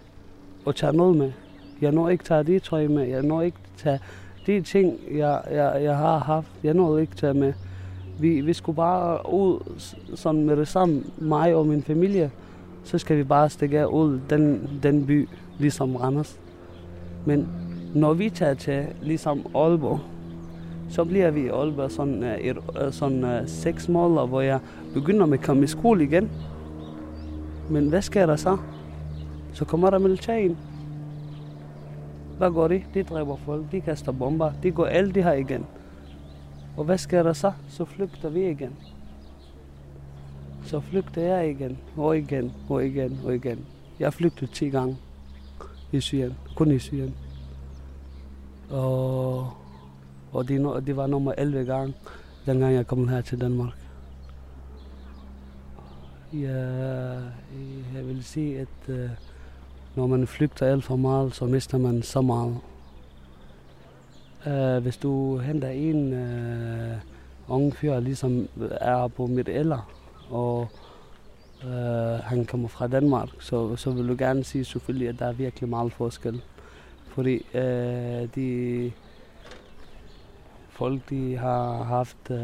at 0.66 0.74
tage 0.74 0.92
noget 0.92 1.16
med. 1.16 1.32
Jeg 1.80 1.92
når 1.92 2.08
ikke 2.08 2.24
tage 2.24 2.44
det 2.44 2.62
tøj 2.62 2.86
med. 2.86 3.06
Jeg 3.06 3.22
når 3.22 3.42
ikke 3.42 3.58
tage 3.76 4.00
de 4.46 4.60
ting, 4.60 4.98
jeg, 5.12 5.42
jeg, 5.50 5.82
jeg 5.82 5.96
har 5.96 6.18
haft. 6.18 6.48
Jeg 6.62 6.74
når 6.74 6.98
ikke 6.98 7.16
tage 7.16 7.34
med. 7.34 7.52
Vi, 8.18 8.40
vi 8.40 8.52
skulle 8.52 8.76
bare 8.76 9.32
ud 9.32 9.80
sådan 10.14 10.44
med 10.44 10.56
det 10.56 10.68
samme, 10.68 11.04
mig 11.18 11.54
og 11.54 11.66
min 11.66 11.82
familie. 11.82 12.30
Så 12.86 12.98
skal 12.98 13.16
vi 13.16 13.24
bare 13.24 13.50
stikke 13.50 13.88
ud 13.88 14.20
den, 14.30 14.70
den 14.82 15.06
by, 15.06 15.28
ligesom 15.58 15.96
Randers. 15.96 16.40
Men 17.24 17.48
når 17.94 18.14
vi 18.14 18.30
tager 18.30 18.54
til 18.54 18.86
ligesom 19.02 19.46
Aalborg, 19.54 20.00
så 20.90 21.04
bliver 21.04 21.30
vi 21.30 21.40
i 21.40 21.48
Aalborg 21.48 21.90
sådan, 21.90 22.22
uh, 22.22 22.28
et, 22.28 22.56
uh, 22.56 22.92
sådan 22.92 23.24
uh, 23.24 23.46
seks 23.46 23.88
måneder, 23.88 24.26
hvor 24.26 24.40
jeg 24.40 24.60
begynder 24.94 25.26
med 25.26 25.38
at 25.38 25.44
komme 25.44 25.64
i 25.64 25.66
skole 25.66 26.04
igen. 26.04 26.30
Men 27.70 27.88
hvad 27.88 28.02
sker 28.02 28.26
der 28.26 28.36
så? 28.36 28.56
Så 29.52 29.64
kommer 29.64 29.90
der 29.90 29.98
militær 29.98 30.34
ind. 30.34 30.56
Hvad 32.38 32.50
går 32.50 32.68
de? 32.68 32.82
De 32.94 33.02
dræber 33.02 33.36
folk, 33.36 33.72
de 33.72 33.80
kaster 33.80 34.12
bomber, 34.12 34.52
de 34.62 34.70
går 34.70 34.86
alt 34.86 35.14
det 35.14 35.24
her 35.24 35.32
igen. 35.32 35.66
Og 36.76 36.84
hvad 36.84 36.98
sker 36.98 37.22
der 37.22 37.32
så? 37.32 37.52
Så 37.68 37.84
flygter 37.84 38.28
vi 38.28 38.50
igen. 38.50 38.72
Så 40.66 40.80
flygtede 40.80 41.26
jeg 41.26 41.50
igen, 41.50 41.78
og 41.96 42.18
igen, 42.18 42.52
og 42.68 42.86
igen, 42.86 43.20
og 43.24 43.34
igen. 43.34 43.66
Jeg 43.98 44.12
flygtede 44.12 44.50
10 44.52 44.68
gange 44.68 44.96
i 45.92 46.00
Syrien, 46.00 46.34
kun 46.56 46.70
i 46.70 46.78
Syrien. 46.78 47.14
Og, 48.70 49.50
og 50.32 50.48
det, 50.48 50.86
det 50.86 50.96
var 50.96 51.06
nummer 51.06 51.32
11 51.38 51.64
gang, 51.64 51.94
dengang 52.46 52.74
jeg 52.74 52.86
kom 52.86 53.08
her 53.08 53.20
til 53.20 53.40
Danmark. 53.40 53.72
Ja, 56.32 56.58
jeg 57.94 58.06
vil 58.06 58.24
sige, 58.24 58.58
at 58.60 58.88
uh, 58.88 59.10
når 59.94 60.06
man 60.06 60.26
flygter 60.26 60.66
alt 60.66 60.84
for 60.84 60.96
meget, 60.96 61.34
så 61.34 61.44
mister 61.44 61.78
man 61.78 62.02
så 62.02 62.20
meget. 62.20 62.58
Uh, 64.46 64.82
hvis 64.82 64.96
du 64.96 65.38
henter 65.38 65.68
en 65.68 66.12
uh, 66.12 66.96
ung 67.48 67.76
fyr, 67.76 68.00
ligesom 68.00 68.48
er 68.70 69.08
på 69.08 69.26
mit 69.26 69.48
alder, 69.48 69.90
og 70.30 70.68
øh, 71.64 72.20
han 72.24 72.44
kommer 72.44 72.68
fra 72.68 72.86
Danmark, 72.86 73.28
så, 73.40 73.76
så 73.76 73.90
vil 73.90 74.08
du 74.08 74.16
gerne 74.18 74.44
sige 74.44 74.64
selvfølgelig, 74.64 75.08
at 75.08 75.18
der 75.18 75.26
er 75.26 75.32
virkelig 75.32 75.68
meget 75.68 75.92
forskel. 75.92 76.42
Fordi 77.08 77.46
øh, 77.54 78.28
de 78.34 78.92
folk, 80.76 81.10
de 81.10 81.36
har 81.36 81.82
haft, 81.82 82.30
øh, 82.30 82.38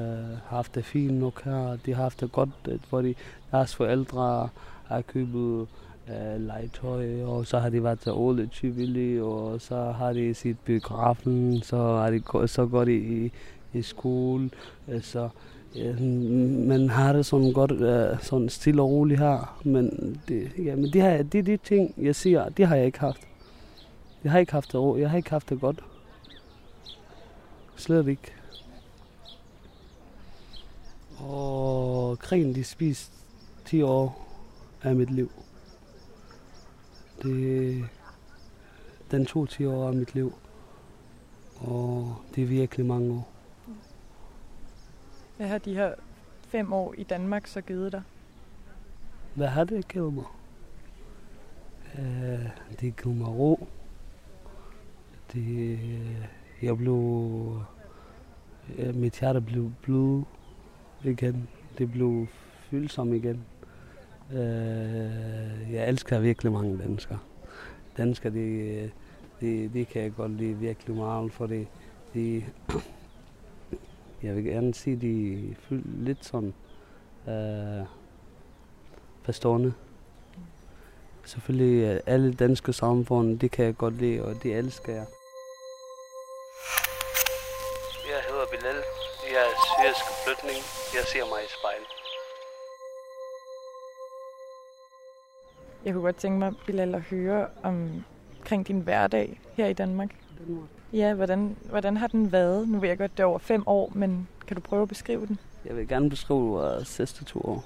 haft 0.46 0.74
det 0.74 0.84
fint 0.84 1.14
nok 1.14 1.44
her, 1.44 1.76
de 1.86 1.94
har 1.94 2.02
haft 2.02 2.20
det 2.20 2.32
godt, 2.32 2.50
øh, 2.68 2.78
fordi 2.88 3.16
deres 3.50 3.74
forældre 3.74 4.48
har 4.84 5.00
købet 5.00 5.66
øh, 6.08 6.40
legetøj, 6.40 7.22
og 7.22 7.46
så 7.46 7.58
har 7.58 7.68
de 7.68 7.84
været 7.84 8.00
til 8.00 8.12
Ole 8.12 8.46
Tivoli, 8.46 9.20
og 9.20 9.60
så 9.60 9.92
har 9.92 10.12
de 10.12 10.34
sit 10.34 10.58
biografen, 10.58 11.62
så, 11.62 11.76
har 11.76 12.10
de, 12.10 12.48
så 12.48 12.66
går 12.66 12.84
de 12.84 12.94
i, 12.94 13.32
i 13.72 13.82
skole, 13.82 14.50
øh, 14.88 15.02
så 15.02 15.28
man 16.68 16.90
har 16.90 17.12
det 17.12 17.26
sådan 17.26 17.52
godt, 17.52 17.72
øh, 17.72 18.22
sådan 18.22 18.48
stille 18.48 18.82
og 18.82 18.90
roligt 18.90 19.20
her, 19.20 19.60
men 19.64 20.20
det, 20.28 20.50
ja, 20.58 20.76
men 20.76 20.92
det, 20.92 21.02
her, 21.02 21.22
de, 21.22 21.42
de 21.42 21.56
ting, 21.56 21.94
jeg 21.98 22.16
siger, 22.16 22.48
det 22.48 22.66
har 22.66 22.76
jeg 22.76 22.86
ikke 22.86 23.00
haft. 23.00 23.20
Jeg 24.24 24.32
har 24.32 24.38
ikke 24.38 24.52
haft 24.52 24.72
det 24.72 24.80
ro, 24.80 24.96
jeg 24.96 25.10
har 25.10 25.16
ikke 25.16 25.30
haft 25.30 25.48
det 25.48 25.60
godt. 25.60 25.84
Slet 27.76 28.08
ikke. 28.08 28.32
Og 31.18 32.18
krigen, 32.18 32.54
de 32.54 32.64
spiste 32.64 33.12
10 33.64 33.82
år 33.82 34.28
af 34.82 34.96
mit 34.96 35.10
liv. 35.10 35.30
Det, 37.22 37.84
den 39.10 39.26
tog 39.26 39.48
10 39.48 39.66
år 39.66 39.88
af 39.88 39.94
mit 39.94 40.14
liv. 40.14 40.32
Og 41.56 42.16
det 42.34 42.42
er 42.42 42.46
virkelig 42.46 42.86
mange 42.86 43.12
år. 43.12 43.31
Hvad 45.36 45.46
har 45.48 45.58
de 45.58 45.74
her 45.74 45.94
fem 46.48 46.72
år 46.72 46.94
i 46.98 47.02
Danmark 47.02 47.46
så 47.46 47.60
givet 47.60 47.92
dig? 47.92 48.02
Hvad 49.34 49.48
har 49.48 49.64
det 49.64 49.88
givet 49.88 50.14
mig? 50.14 50.24
Uh, 51.94 52.02
det 52.70 52.80
har 52.80 53.02
givet 53.02 53.16
mig 53.16 53.28
ro. 53.28 53.68
Det, 55.32 55.78
øh, 55.78 56.26
jeg 56.62 56.76
blev... 56.76 57.60
Øh, 58.78 58.94
mit 58.94 59.20
hjerte 59.20 59.40
blev 59.40 59.72
blød 59.82 60.22
igen. 61.04 61.48
Det 61.78 61.92
blev 61.92 62.26
følsom 62.70 63.12
igen. 63.12 63.44
Uh, 64.30 64.38
jeg 65.72 65.88
elsker 65.88 66.18
virkelig 66.18 66.52
mange 66.52 66.78
danskere. 66.78 67.18
Danskere, 67.96 68.32
det, 68.32 68.90
det, 69.40 69.72
det 69.72 69.88
kan 69.88 70.02
jeg 70.02 70.14
godt 70.14 70.32
lide 70.32 70.54
virkelig 70.54 70.96
meget, 70.96 71.32
for 71.32 71.46
det, 71.46 71.66
de, 72.14 72.44
jeg 74.22 74.36
vil 74.36 74.44
gerne 74.44 74.74
sige, 74.74 74.96
de 74.96 75.50
er 75.50 75.80
lidt 75.84 76.24
sådan 76.24 76.54
uh, 77.26 77.86
forstående. 79.22 79.74
Selvfølgelig 81.24 82.00
alle 82.06 82.34
danske 82.34 82.72
samfund, 82.72 83.38
det 83.38 83.50
kan 83.50 83.64
jeg 83.64 83.76
godt 83.76 83.94
lide, 83.94 84.24
og 84.24 84.34
det 84.42 84.56
elsker 84.56 84.92
jeg. 84.92 85.06
Jeg 88.08 88.20
hedder 88.28 88.46
Bilal. 88.50 88.82
Jeg 89.32 89.42
er 89.50 89.54
syrisk 89.70 90.04
flytning. 90.24 90.58
Jeg 90.94 91.04
ser 91.12 91.24
mig 91.32 91.40
i 91.44 91.50
spejl. 91.58 91.82
Jeg 95.84 95.92
kunne 95.92 96.02
godt 96.02 96.16
tænke 96.16 96.38
mig, 96.38 96.52
Bilal, 96.66 96.94
at 96.94 97.00
høre 97.00 97.48
om, 97.62 98.04
omkring 98.38 98.66
din 98.68 98.80
hverdag 98.80 99.40
her 99.56 99.66
i 99.66 99.72
Danmark. 99.72 100.10
Danmark. 100.38 100.81
Ja, 100.92 101.14
hvordan, 101.14 101.56
hvordan 101.70 101.96
har 101.96 102.06
den 102.06 102.32
været? 102.32 102.68
Nu 102.68 102.78
ved 102.78 102.88
jeg 102.88 102.98
godt, 102.98 103.16
det 103.16 103.22
er 103.22 103.26
over 103.26 103.38
fem 103.38 103.62
år, 103.66 103.92
men 103.94 104.28
kan 104.46 104.54
du 104.54 104.60
prøve 104.60 104.82
at 104.82 104.88
beskrive 104.88 105.26
den? 105.26 105.38
Jeg 105.64 105.76
vil 105.76 105.88
gerne 105.88 106.10
beskrive 106.10 106.76
uh, 106.78 106.84
sidste 106.84 107.24
to 107.24 107.40
år. 107.40 107.64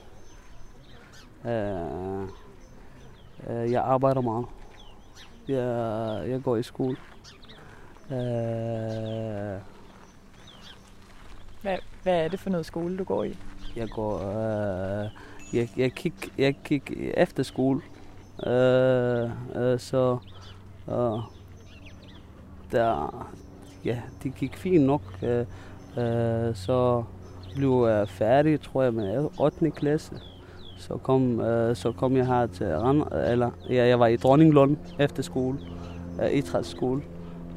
Uh, 1.44 2.22
uh, 3.50 3.72
jeg 3.72 3.82
arbejder 3.82 4.20
meget. 4.20 4.46
Jeg, 5.48 6.30
jeg 6.30 6.42
går 6.42 6.56
i 6.56 6.62
skole. 6.62 6.96
Uh, 8.10 8.16
Hvad, 11.62 11.78
hvad 12.02 12.24
er 12.24 12.28
det 12.28 12.40
for 12.40 12.50
noget 12.50 12.66
skole, 12.66 12.98
du 12.98 13.04
går 13.04 13.24
i? 13.24 13.36
jeg 13.76 13.88
går... 13.88 14.14
Uh, 14.16 15.10
jeg, 15.52 15.68
jeg, 15.76 15.92
kig, 15.92 16.14
jeg 16.38 16.56
kig 16.64 16.82
efter 17.16 17.42
skole. 17.42 17.80
Uh, 18.46 19.30
uh, 19.62 19.78
så... 19.78 20.18
Uh, 20.86 21.35
der... 22.72 23.14
Øh, 23.14 23.86
ja, 23.86 23.98
det 24.22 24.34
gik 24.34 24.56
fint 24.56 24.84
nok. 24.84 25.02
Øh, 25.22 25.44
øh, 25.98 26.54
så 26.54 27.02
blev 27.56 27.86
jeg 27.88 28.08
færdig, 28.08 28.60
tror 28.60 28.82
jeg, 28.82 28.94
med 28.94 29.28
8. 29.40 29.70
klasse. 29.70 30.14
Så 30.78 30.96
kom, 30.96 31.40
øh, 31.40 31.76
så 31.76 31.92
kom 31.92 32.16
jeg 32.16 32.26
her 32.26 32.46
til 32.46 32.66
Rand, 32.66 33.02
eller 33.30 33.50
ja, 33.70 33.86
jeg 33.86 34.00
var 34.00 34.06
i 34.06 34.16
Dronninglund 34.16 34.76
efter 34.98 35.22
skole, 35.22 35.58
i 36.32 36.38
idrætsskole. 36.38 37.02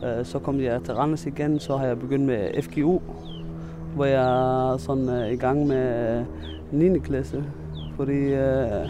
Øh, 0.04 0.26
så 0.26 0.40
kom 0.40 0.62
jeg 0.62 0.82
til 0.84 0.94
Randers 0.94 1.26
igen, 1.26 1.60
så 1.60 1.78
har 1.78 1.86
jeg 1.86 2.00
begyndt 2.00 2.26
med 2.26 2.62
FGU, 2.62 3.00
hvor 3.96 4.06
jeg 4.06 4.74
er 4.74 4.78
sådan 4.78 5.10
øh, 5.10 5.32
i 5.32 5.36
gang 5.36 5.68
med 5.68 6.20
øh, 6.72 6.92
9. 6.92 7.00
klasse, 7.00 7.44
fordi 7.96 8.14
øh, 8.14 8.82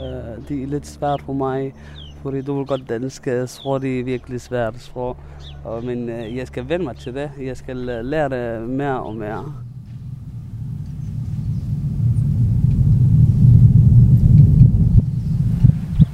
øh, 0.00 0.48
det 0.48 0.62
er 0.62 0.66
lidt 0.66 0.86
svært 0.86 1.22
for 1.22 1.32
mig, 1.32 1.74
fordi 2.22 2.42
du 2.42 2.56
vil 2.56 2.66
godt 2.66 2.88
dansk. 2.88 3.26
Jeg 3.26 3.48
tror, 3.48 3.78
det 3.78 4.00
er 4.00 4.04
virkelig 4.04 4.40
svært 4.40 4.80
sprog. 4.80 5.16
Og, 5.64 5.84
men 5.84 6.08
øh, 6.08 6.36
jeg 6.36 6.46
skal 6.46 6.68
vende 6.68 6.84
mig 6.84 6.96
til 6.96 7.14
det. 7.14 7.30
Jeg 7.40 7.56
skal 7.56 7.88
øh, 7.88 8.04
lære 8.04 8.28
det 8.28 8.68
mere 8.68 9.02
og 9.02 9.14
mere. 9.14 9.54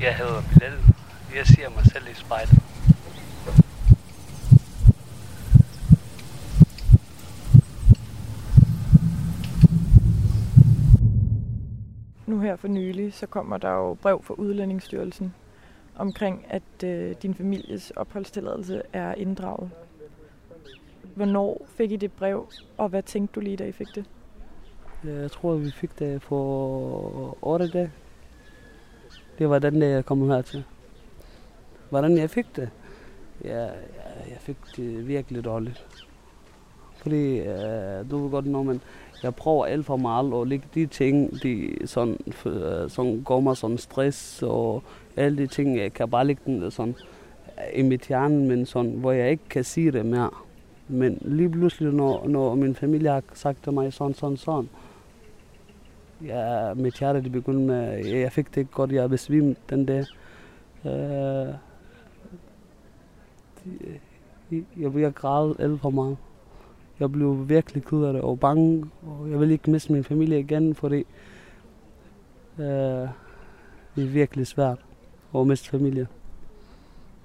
Jeg 0.01 0.15
hedder 0.17 0.43
Bilal. 0.53 0.73
Jeg 1.37 1.47
ser 1.47 1.71
mig 1.71 1.85
selv 1.93 2.05
i 2.13 2.15
spejlet. 2.15 2.63
Nu 12.27 12.41
her 12.41 12.57
for 12.57 12.69
nylig, 12.69 13.15
så 13.15 13.27
kommer 13.27 13.57
der 13.57 13.71
jo 13.71 13.95
brev 13.95 14.23
fra 14.23 14.35
Udlændingsstyrelsen 14.35 15.35
omkring, 15.97 16.47
at 16.49 16.85
øh, 16.85 17.15
din 17.23 17.35
families 17.35 17.91
opholdstilladelse 17.91 18.83
er 18.93 19.15
inddraget. 19.15 19.71
Hvornår 21.15 21.67
fik 21.69 21.93
I 21.93 21.97
det 21.97 22.13
brev, 22.13 22.49
og 22.77 22.89
hvad 22.89 23.03
tænkte 23.03 23.35
du 23.35 23.41
lige, 23.41 23.57
da 23.57 23.65
I 23.65 23.73
fik 23.73 23.95
det? 23.95 24.05
Jeg 25.05 25.31
tror, 25.31 25.55
vi 25.55 25.71
fik 25.71 25.99
det 25.99 26.23
for 26.23 27.39
8 27.43 27.69
dage. 27.69 27.93
Det 29.39 29.51
var 29.51 29.59
den 29.59 29.81
dag, 29.81 29.91
jeg 29.91 30.05
kom 30.05 30.29
hertil. 30.29 30.65
Hvordan 31.91 32.19
jeg 32.19 32.31
fik 32.31 32.57
det? 32.57 32.71
Ja, 33.45 33.65
jeg 34.31 34.39
fik 34.39 34.57
det 34.77 35.09
virkelig 35.09 35.45
dårligt. 35.45 35.87
Fordi, 36.97 37.39
øh, 37.39 38.11
du 38.11 38.19
ved 38.23 38.31
godt, 38.31 38.47
når 38.47 38.63
man, 38.63 38.81
jeg 39.23 39.35
prøver 39.35 39.65
alt 39.65 39.87
for 39.87 39.97
meget, 39.97 40.33
og 40.33 40.47
lægge 40.47 40.67
de 40.75 40.87
ting, 40.87 41.43
de 41.43 41.77
sådan, 41.85 42.19
øh, 42.47 42.91
sådan 42.91 43.23
går 43.25 43.41
mig 43.41 43.57
sådan 43.57 43.79
stress, 43.79 44.43
og 44.43 44.83
alle 45.17 45.39
de 45.39 45.47
ting, 45.47 45.79
jeg 45.79 45.93
kan 45.93 46.11
bare 46.11 46.27
lægge 46.27 46.43
den 46.47 46.71
sådan 46.71 46.95
øh, 47.59 47.79
i 47.79 47.83
mit 47.83 48.07
hjerne, 48.07 48.49
men 48.49 48.67
sådan, 48.67 48.91
hvor 48.91 49.13
jeg 49.13 49.31
ikke 49.31 49.49
kan 49.51 49.65
sige 49.65 49.93
det 49.93 50.07
mere. 50.07 50.31
Men 50.89 51.19
lige 51.21 51.51
pludselig, 51.51 51.93
når, 51.93 52.29
når 52.29 52.55
min 52.55 52.75
familie 52.75 53.11
har 53.11 53.23
sagt 53.33 53.63
til 53.63 53.73
mig 53.73 53.93
sådan, 53.93 54.15
sådan, 54.15 54.37
sådan, 54.37 54.69
ja, 56.25 56.75
mit 56.75 56.99
hjerte 56.99 57.23
det 57.23 57.33
begyndte 57.33 57.67
med, 57.67 58.07
jeg 58.07 58.33
fik 58.33 58.55
det 58.55 58.57
ikke 58.57 58.73
godt, 58.73 58.93
jeg 58.93 59.11
besvimte 59.11 59.61
den 59.71 59.89
der. 59.89 60.05
Øh, 60.85 61.49
øh 63.65 63.95
jeg, 64.77 64.97
jeg 64.97 65.15
græd 65.15 65.55
alt 65.59 65.81
for 65.81 65.91
meget. 65.91 66.17
Jeg 67.01 67.13
blev 67.13 67.49
virkelig 67.49 67.85
ked 67.85 68.05
af 68.05 68.13
det 68.13 68.23
og 68.23 68.41
bange, 68.41 68.85
og 69.03 69.31
jeg 69.31 69.41
vil 69.41 69.51
ikke 69.51 69.71
miste 69.71 69.93
min 69.93 70.05
familie 70.05 70.41
igen, 70.41 70.75
fordi 70.75 71.05
øh, 72.59 73.09
det 73.97 74.05
er 74.05 74.09
virkelig 74.09 74.47
svært 74.47 74.79
at 75.35 75.47
miste 75.47 75.69
familie. 75.69 76.07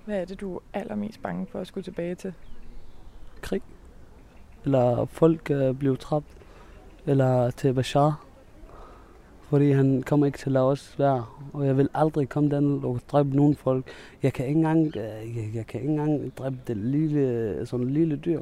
Hvad 0.06 0.22
er 0.22 0.26
det, 0.26 0.42
du 0.42 0.56
er 0.56 0.60
allermest 0.74 1.22
bange 1.22 1.48
for 1.52 1.60
at 1.60 1.68
skulle 1.68 1.84
tilbage 1.84 2.16
til? 2.16 2.34
Krig. 3.42 3.62
Eller 4.66 5.06
folk 5.06 5.52
øh, 5.52 5.76
blev 5.76 5.98
trappet. 5.98 6.32
Eller 7.06 7.52
til 7.52 7.74
Bashar. 7.74 8.26
Fordi 9.42 9.72
han 9.72 10.04
kommer 10.04 10.26
ikke 10.26 10.38
til 10.38 10.50
at 10.50 10.52
lade 10.52 10.66
os 10.66 11.00
være. 11.00 11.26
Og 11.54 11.66
jeg 11.66 11.78
vil 11.78 11.90
aldrig 11.94 12.30
komme 12.30 12.50
den 12.50 12.84
og 12.84 13.00
dræbe 13.12 13.36
nogen 13.36 13.56
folk. 13.56 13.86
Jeg 14.24 14.34
kan 14.34 14.48
ikke 14.48 14.58
engang, 14.58 14.88
øh, 14.88 15.38
jeg, 15.38 15.50
jeg 15.54 15.68
kan 15.68 15.82
ikke 15.82 15.92
engang 15.92 16.38
dræbe 16.38 16.58
det 16.68 16.78
lille, 16.78 17.66
sådan 17.66 17.90
lille 17.90 18.16
dyr. 18.16 18.42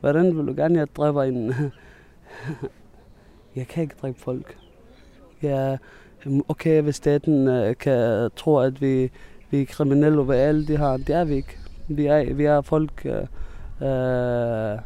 Hvordan 0.00 0.36
vil 0.36 0.46
du 0.46 0.54
gerne, 0.56 0.78
jeg 0.78 0.88
dræber 0.96 1.22
en... 1.22 1.46
jeg 3.56 3.68
kan 3.68 3.82
ikke 3.82 3.94
dræbe 4.02 4.18
folk. 4.18 4.58
Jeg, 5.42 5.78
okay, 6.48 6.82
hvis 6.82 6.96
staten 6.96 7.48
øh, 7.48 7.76
kan 7.76 8.30
tro, 8.36 8.58
at 8.58 8.80
vi, 8.80 9.10
vi 9.50 9.62
er 9.62 9.66
kriminelle 9.66 10.20
over 10.20 10.32
alle 10.32 10.66
det 10.66 10.78
her, 10.78 10.96
det 10.96 11.10
er 11.10 11.24
vi 11.24 11.34
ikke. 11.34 11.58
Vi 11.88 12.06
er, 12.06 12.34
vi 12.34 12.44
er 12.44 12.60
folk, 12.60 13.06
Øh, 13.82 14.78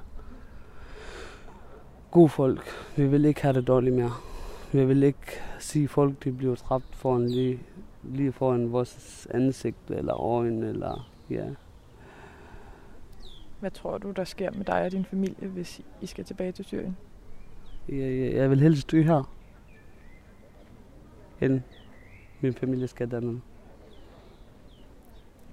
God 2.10 2.10
gode 2.10 2.28
folk. 2.28 2.64
Vi 2.96 3.06
vil 3.06 3.24
ikke 3.24 3.42
have 3.42 3.54
det 3.54 3.66
dårligt 3.66 3.94
mere. 3.94 4.12
Vi 4.72 4.84
vil 4.84 5.02
ikke 5.02 5.40
sige 5.58 5.88
folk, 5.88 6.24
de 6.24 6.32
bliver 6.32 6.54
dræbt 6.54 6.96
foran 6.96 7.28
lige, 7.28 7.58
lige 8.02 8.32
foran 8.32 8.72
vores 8.72 9.26
ansigt 9.30 9.90
eller 9.90 10.20
øjne, 10.20 10.68
eller 10.68 11.10
ja. 11.30 11.44
Hvad 13.60 13.70
tror 13.70 13.98
du, 13.98 14.10
der 14.10 14.24
sker 14.24 14.50
med 14.50 14.64
dig 14.64 14.84
og 14.84 14.92
din 14.92 15.04
familie, 15.04 15.48
hvis 15.48 15.80
I 16.00 16.06
skal 16.06 16.24
tilbage 16.24 16.52
til 16.52 16.64
Syrien? 16.64 16.96
Jeg, 17.88 17.98
jeg, 17.98 18.32
jeg 18.32 18.50
vil 18.50 18.60
helst 18.60 18.90
dø 18.90 19.02
her, 19.02 19.32
end 21.40 21.60
min 22.40 22.54
familie 22.54 22.86
skal 22.86 23.10
dernede. 23.10 23.40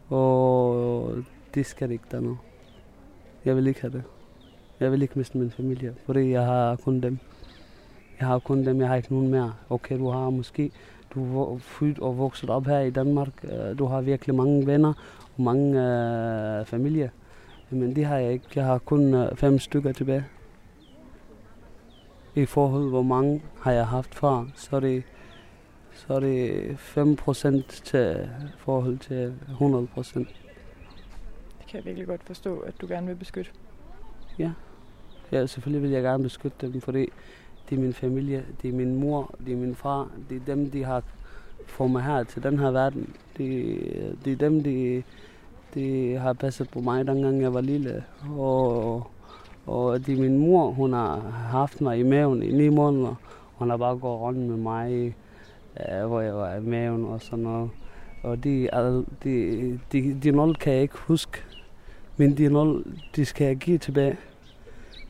Og 0.10 1.16
det 1.54 1.66
skal 1.66 1.88
det 1.88 1.94
ikke 1.94 2.08
dernede. 2.12 2.38
Jeg 3.46 3.56
vil 3.56 3.68
ikke 3.68 3.82
have 3.82 3.94
det. 3.94 4.04
Jeg 4.80 4.92
vil 4.92 5.02
ikke 5.02 5.14
miste 5.16 5.38
min 5.38 5.52
familie, 5.52 5.96
fordi 6.06 6.30
jeg 6.32 6.46
har 6.46 6.76
kun 6.76 7.02
dem. 7.02 7.18
Jeg 8.20 8.28
har 8.28 8.40
kun 8.40 8.66
dem, 8.66 8.80
jeg 8.82 8.88
har 8.88 8.96
ikke 8.96 9.14
nogen 9.14 9.28
mere. 9.28 9.54
Okay, 9.70 9.98
du 9.98 10.10
har 10.10 10.30
måske, 10.30 10.72
du 11.14 11.42
er 11.42 11.58
født 11.58 12.00
og 12.00 12.18
vokset 12.18 12.50
op 12.50 12.66
her 12.66 12.80
i 12.80 12.90
Danmark. 12.90 13.44
Øh, 13.44 13.80
du 13.80 13.86
har 13.86 14.02
virkelig 14.02 14.36
mange 14.36 14.68
venner 14.68 14.94
og 15.38 15.44
mange 15.44 15.70
uh, 15.70 16.66
familie. 16.66 17.12
Men 17.70 17.96
det 17.96 18.06
har 18.06 18.18
jeg 18.18 18.34
ikke. 18.34 18.48
Jeg 18.56 18.66
har 18.66 18.78
kun 18.78 19.14
uh, 19.14 19.36
fem 19.36 19.60
stykker 19.60 19.92
tilbage. 19.92 20.26
I 22.36 22.46
forhold 22.46 22.90
hvor 22.90 23.02
mange 23.02 23.42
har 23.62 23.72
jeg 23.72 23.88
haft 23.88 24.16
før, 24.16 24.46
så 24.56 24.76
er 24.76 24.80
det, 24.80 25.04
så 25.92 26.14
er 26.14 26.20
det 26.20 26.72
5% 26.76 27.84
til 27.84 28.30
forhold 28.58 28.98
til 28.98 29.34
100%. 29.48 30.20
Det 30.20 30.28
kan 31.68 31.78
jeg 31.78 31.86
virkelig 31.86 32.08
godt 32.08 32.24
forstå, 32.24 32.60
at 32.60 32.74
du 32.82 32.88
gerne 32.88 33.08
vil 33.08 33.16
beskytte. 33.16 33.52
Ja. 34.40 34.52
Ja, 35.32 35.46
selvfølgelig 35.46 35.82
vil 35.82 35.92
jeg 35.92 36.04
gerne 36.04 36.24
beskytte 36.24 36.72
dem, 36.72 36.82
fordi 36.82 37.10
det 37.70 37.78
er 37.78 37.82
min 37.82 37.94
familie, 37.94 38.46
det 38.62 38.70
er 38.70 38.74
min 38.74 38.96
mor, 38.96 39.36
det 39.46 39.54
er 39.54 39.58
min 39.58 39.76
far, 39.76 40.12
det 40.30 40.36
er 40.36 40.46
dem, 40.46 40.72
de 40.72 40.84
har 40.84 41.04
fået 41.66 41.92
mig 41.92 42.04
her 42.04 42.24
til 42.24 42.44
den 42.44 42.60
her 42.60 42.72
verden. 42.72 43.16
Det, 43.38 44.18
det 44.26 44.34
er 44.34 44.38
dem, 44.38 44.64
de, 44.64 45.04
de 45.78 46.18
har 46.18 46.34
passet 46.34 46.70
på 46.70 46.80
mig, 46.80 47.08
dengang 47.08 47.42
jeg 47.42 47.54
var 47.54 47.62
lille. 47.62 48.04
Og, 48.38 49.08
og 49.66 50.06
det 50.06 50.18
er 50.18 50.22
min 50.22 50.38
mor, 50.38 50.72
hun 50.72 50.94
har 50.94 51.20
haft 51.52 51.82
mig 51.82 52.00
i 52.00 52.04
maven 52.04 52.44
i 52.44 52.52
ni 52.52 52.70
måneder. 52.70 53.16
Hun 53.56 53.70
har 53.70 53.78
bare 53.78 53.98
gået 53.98 54.20
rundt 54.20 54.40
med 54.40 54.58
mig, 54.58 55.16
øh, 55.80 56.08
hvor 56.08 56.22
jeg 56.22 56.36
var 56.36 56.56
i 56.56 56.62
maven 56.62 57.06
og 57.06 57.22
sådan 57.22 57.44
noget. 57.44 57.70
Og 58.24 58.44
de, 58.44 58.70
de, 59.24 59.80
de, 59.92 60.20
de 60.24 60.32
nul 60.32 60.56
kan 60.56 60.74
jeg 60.74 60.82
ikke 60.82 60.98
huske, 60.98 61.38
men 62.18 62.38
de 62.38 62.50
nul, 62.50 62.84
de 63.16 63.26
skal 63.26 63.48
jeg 63.48 63.56
give 63.56 63.78
tilbage. 63.78 64.18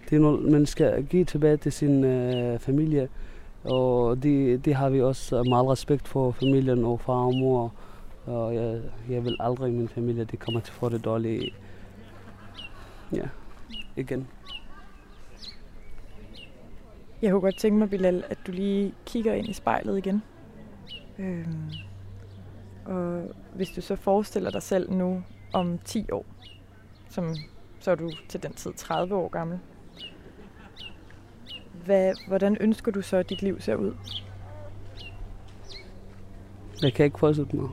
Det 0.09 0.21
nul, 0.21 0.51
man 0.51 0.65
skal 0.65 1.05
give 1.05 1.25
tilbage 1.25 1.57
til 1.57 1.71
sin 1.71 2.03
øh, 2.03 2.59
familie. 2.59 3.07
Og 3.63 4.23
det, 4.23 4.65
det 4.65 4.75
har 4.75 4.89
vi 4.89 5.01
også 5.01 5.43
meget 5.43 5.69
respekt 5.69 6.07
for 6.07 6.31
familien 6.31 6.85
og 6.85 6.99
far 6.99 7.13
og 7.13 7.35
mor. 7.35 7.73
Og 8.27 8.55
jeg, 8.55 8.81
jeg 9.09 9.25
vil 9.25 9.37
aldrig 9.39 9.73
min 9.73 9.89
familie, 9.89 10.23
det 10.23 10.39
kommer 10.39 10.61
til 10.61 10.71
at 10.71 10.75
få 10.75 10.89
det 10.89 11.05
dårligt. 11.05 11.55
Ja, 13.11 13.27
igen. 13.95 14.27
Jeg 17.21 17.31
kunne 17.31 17.41
godt 17.41 17.57
tænke 17.57 17.79
mig, 17.79 17.89
Bilal, 17.89 18.23
at 18.29 18.37
du 18.47 18.51
lige 18.51 18.93
kigger 19.05 19.33
ind 19.33 19.49
i 19.49 19.53
spejlet 19.53 19.97
igen. 19.97 20.23
Øhm, 21.19 21.71
og 22.85 23.23
hvis 23.55 23.69
du 23.69 23.81
så 23.81 23.95
forestiller 23.95 24.51
dig 24.51 24.61
selv 24.61 24.91
nu 24.91 25.23
om 25.53 25.79
10 25.85 26.11
år, 26.11 26.25
som 27.09 27.35
så 27.79 27.91
er 27.91 27.95
du 27.95 28.11
til 28.29 28.43
den 28.43 28.53
tid 28.53 28.73
30 28.73 29.15
år 29.15 29.29
gammel, 29.29 29.59
hvad, 31.85 32.13
hvordan 32.27 32.57
ønsker 32.59 32.91
du 32.91 33.01
så, 33.01 33.17
at 33.17 33.29
dit 33.29 33.41
liv 33.41 33.59
ser 33.59 33.75
ud? 33.75 33.93
Jeg 36.81 36.93
kan 36.93 37.05
ikke 37.05 37.19
forestille 37.19 37.49
mig. 37.53 37.69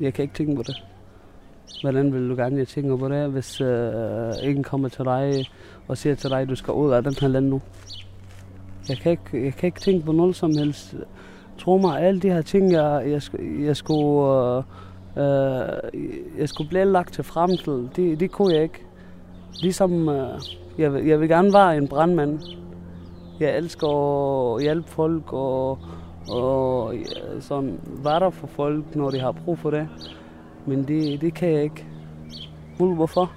Jeg 0.00 0.14
kan 0.14 0.22
ikke 0.22 0.34
tænke 0.34 0.56
på 0.56 0.62
det. 0.62 0.84
Hvordan 1.80 2.12
vil 2.12 2.28
du 2.28 2.34
gerne, 2.34 2.58
jeg 2.58 2.68
tænker 2.68 2.96
på 2.96 3.08
det, 3.08 3.30
hvis 3.30 3.60
øh, 3.60 4.32
ingen 4.42 4.64
kommer 4.64 4.88
til 4.88 5.04
dig 5.04 5.44
og 5.88 5.98
siger 5.98 6.14
til 6.14 6.30
dig, 6.30 6.40
at 6.40 6.48
du 6.48 6.54
skal 6.54 6.72
ud 6.72 6.92
af 6.92 7.02
den 7.02 7.14
her 7.20 7.28
land 7.28 7.46
nu? 7.46 7.60
Jeg 8.88 8.96
kan 8.96 9.10
ikke, 9.10 9.44
jeg 9.44 9.54
kan 9.54 9.66
ikke 9.66 9.80
tænke 9.80 10.06
på 10.06 10.12
noget 10.12 10.36
som 10.36 10.56
helst. 10.58 10.94
Tro 11.58 11.78
mig, 11.78 12.00
alle 12.00 12.20
de 12.20 12.30
her 12.30 12.42
ting, 12.42 12.72
jeg, 12.72 13.02
jeg, 13.06 13.22
jeg 13.60 13.76
skulle... 13.76 14.62
Øh, 15.16 16.02
jeg 16.38 16.48
skulle 16.48 16.68
blive 16.68 16.84
lagt 16.84 17.14
til 17.14 17.24
fremtid, 17.24 17.88
det, 17.96 18.20
det 18.20 18.30
kunne 18.30 18.54
jeg 18.54 18.62
ikke. 18.62 18.86
Ligesom, 19.62 20.08
øh, 20.08 20.40
jeg, 20.78 21.06
jeg 21.06 21.20
vil 21.20 21.28
gerne 21.28 21.52
være 21.52 21.76
en 21.76 21.88
brandmand. 21.88 22.40
Jeg 23.40 23.56
elsker 23.56 23.88
at 24.56 24.62
hjælpe 24.62 24.88
folk 24.88 25.32
og, 25.32 25.78
og 26.28 26.94
øh, 26.94 27.00
ja, 27.00 27.40
sådan 27.40 27.80
være 27.86 28.20
der 28.20 28.30
for 28.30 28.46
folk, 28.46 28.96
når 28.96 29.10
de 29.10 29.20
har 29.20 29.32
brug 29.32 29.58
for 29.58 29.70
det. 29.70 29.88
Men 30.66 30.88
det, 30.88 31.20
det 31.20 31.34
kan 31.34 31.48
jeg 31.52 31.62
ikke. 31.62 31.86
Hvorfor? 32.78 33.32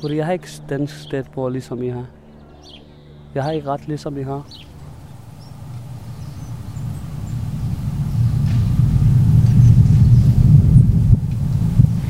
Fordi 0.00 0.16
jeg 0.16 0.26
har 0.26 0.32
ikke 0.32 0.48
dansk 0.68 1.02
statsborger, 1.02 1.50
ligesom 1.50 1.82
I 1.82 1.88
har. 1.88 2.06
Jeg 3.34 3.44
har 3.44 3.50
ikke 3.50 3.68
ret, 3.68 3.88
ligesom 3.88 4.18
I 4.18 4.22
har. 4.22 4.46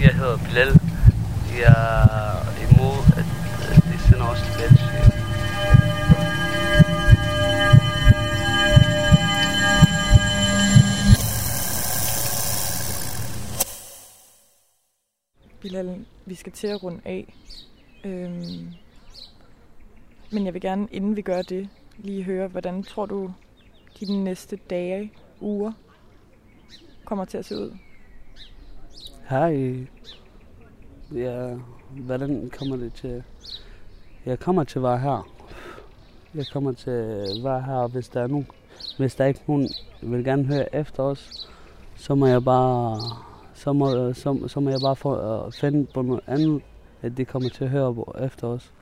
Jeg 0.02 0.14
hedder 0.14 0.38
Bilal. 0.48 0.80
Jeg 1.58 2.08
Bilal, 15.68 16.04
vi 16.26 16.34
skal 16.34 16.52
til 16.52 16.66
at 16.66 16.82
runde 16.82 17.00
af. 17.04 17.34
Øhm, 18.04 18.66
men 20.32 20.44
jeg 20.46 20.54
vil 20.54 20.60
gerne, 20.62 20.88
inden 20.90 21.16
vi 21.16 21.22
gør 21.22 21.42
det, 21.42 21.68
lige 21.98 22.22
høre, 22.22 22.48
hvordan 22.48 22.82
tror 22.82 23.06
du, 23.06 23.32
de 24.00 24.24
næste 24.24 24.56
dage, 24.70 25.12
uger, 25.40 25.72
kommer 27.04 27.24
til 27.24 27.38
at 27.38 27.44
se 27.44 27.56
ud? 27.56 27.76
Hej. 29.28 29.86
Ja, 31.14 31.56
hvordan 31.90 32.50
kommer 32.58 32.76
det 32.76 32.92
til? 32.92 33.22
Jeg 34.26 34.38
kommer 34.38 34.64
til 34.64 34.78
at 34.78 34.82
være 34.82 34.98
her. 34.98 35.28
Jeg 36.34 36.46
kommer 36.52 36.72
til 36.72 36.90
at 36.90 37.44
være 37.44 37.62
her, 37.62 37.88
hvis 37.88 38.08
der 38.08 38.22
er 38.22 38.26
nogen. 38.26 38.46
Hvis 38.98 39.14
der 39.14 39.24
ikke 39.24 39.40
nogen 39.46 39.68
vil 40.02 40.24
gerne 40.24 40.44
høre 40.44 40.74
efter 40.74 41.02
os, 41.02 41.50
så 41.96 42.14
må 42.14 42.26
jeg 42.26 42.44
bare, 42.44 43.00
så 43.58 43.72
må, 43.72 44.12
så, 44.12 44.48
så 44.48 44.60
må 44.60 44.70
jeg 44.70 44.78
bare 44.82 44.96
få, 44.96 45.44
uh, 45.46 45.52
finde 45.52 45.86
på 45.94 46.02
noget 46.02 46.20
andet, 46.26 46.62
at 47.02 47.16
de 47.16 47.24
kommer 47.24 47.48
til 47.48 47.64
at 47.64 47.70
høre 47.70 47.94
på 47.94 48.16
efter 48.20 48.48
os. 48.48 48.72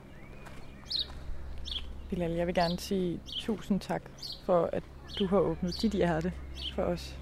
Bilal, 2.09 2.31
jeg 2.31 2.47
vil 2.47 2.55
gerne 2.55 2.79
sige 2.79 3.19
tusind 3.39 3.79
tak 3.79 4.01
for, 4.45 4.69
at 4.73 4.83
du 5.19 5.27
har 5.27 5.39
åbnet 5.39 5.81
dit 5.81 5.91
hjerte 5.91 6.33
for 6.75 6.81
os. 6.81 7.17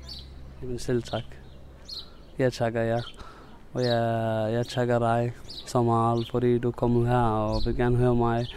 Jamen 0.62 0.80
selv 0.80 1.04
tak. 1.04 1.24
Jeg 2.38 2.54
takker 2.54 2.82
jer. 2.82 3.02
Og 3.74 3.82
jeg, 3.82 4.50
jeg 4.54 4.66
takker 4.66 5.00
dig 5.00 5.34
så 5.66 5.84
meget, 5.84 6.28
fordi 6.32 6.58
du 6.58 6.72
kommer 6.72 7.06
her 7.06 7.18
og 7.18 7.62
vil 7.66 7.76
gerne 7.76 7.96
høre 7.96 8.16
mig. 8.16 8.48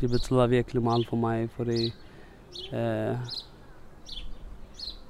Det 0.00 0.10
betyder 0.10 0.46
virkelig 0.46 0.82
meget 0.82 1.06
for 1.08 1.16
mig, 1.16 1.50
fordi 1.50 1.94
øh, 2.72 3.16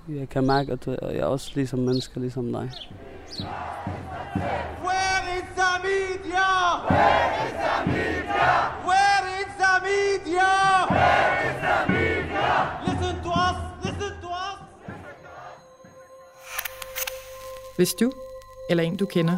jeg 0.09 0.29
kan 0.31 0.47
mærke, 0.47 0.73
at 0.73 0.87
jeg 0.87 1.17
er 1.17 1.25
også 1.25 1.53
ligesom 1.55 1.79
menneske, 1.79 2.21
ligesom 2.21 2.53
dig. 2.53 2.71
Where 4.87 5.21
is 5.37 5.47
the 5.61 5.73
media? 5.89 6.47
Where 6.91 7.29
is 7.47 7.55
the 7.65 7.77
media? 7.93 8.49
Where 8.89 9.25
is 9.41 9.51
the 9.63 9.73
media? 9.89 10.51
Where 10.95 11.33
is 11.49 11.57
the 11.67 11.77
media? 11.93 12.47
Listen 12.87 13.15
to 13.25 13.31
us, 13.31 13.59
listen 13.85 14.13
to 14.23 14.29
us. 14.29 14.59
Hvis 17.77 17.95
du 17.95 18.13
eller 18.71 18.85
en 18.85 18.97
du 18.97 19.07
kender 19.07 19.37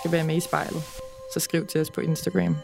skal 0.00 0.12
være 0.12 0.24
med 0.24 0.36
i 0.36 0.40
spejlet, 0.40 0.82
så 1.34 1.40
skriv 1.40 1.66
til 1.66 1.80
os 1.80 1.90
på 1.90 2.00
Instagram. 2.00 2.56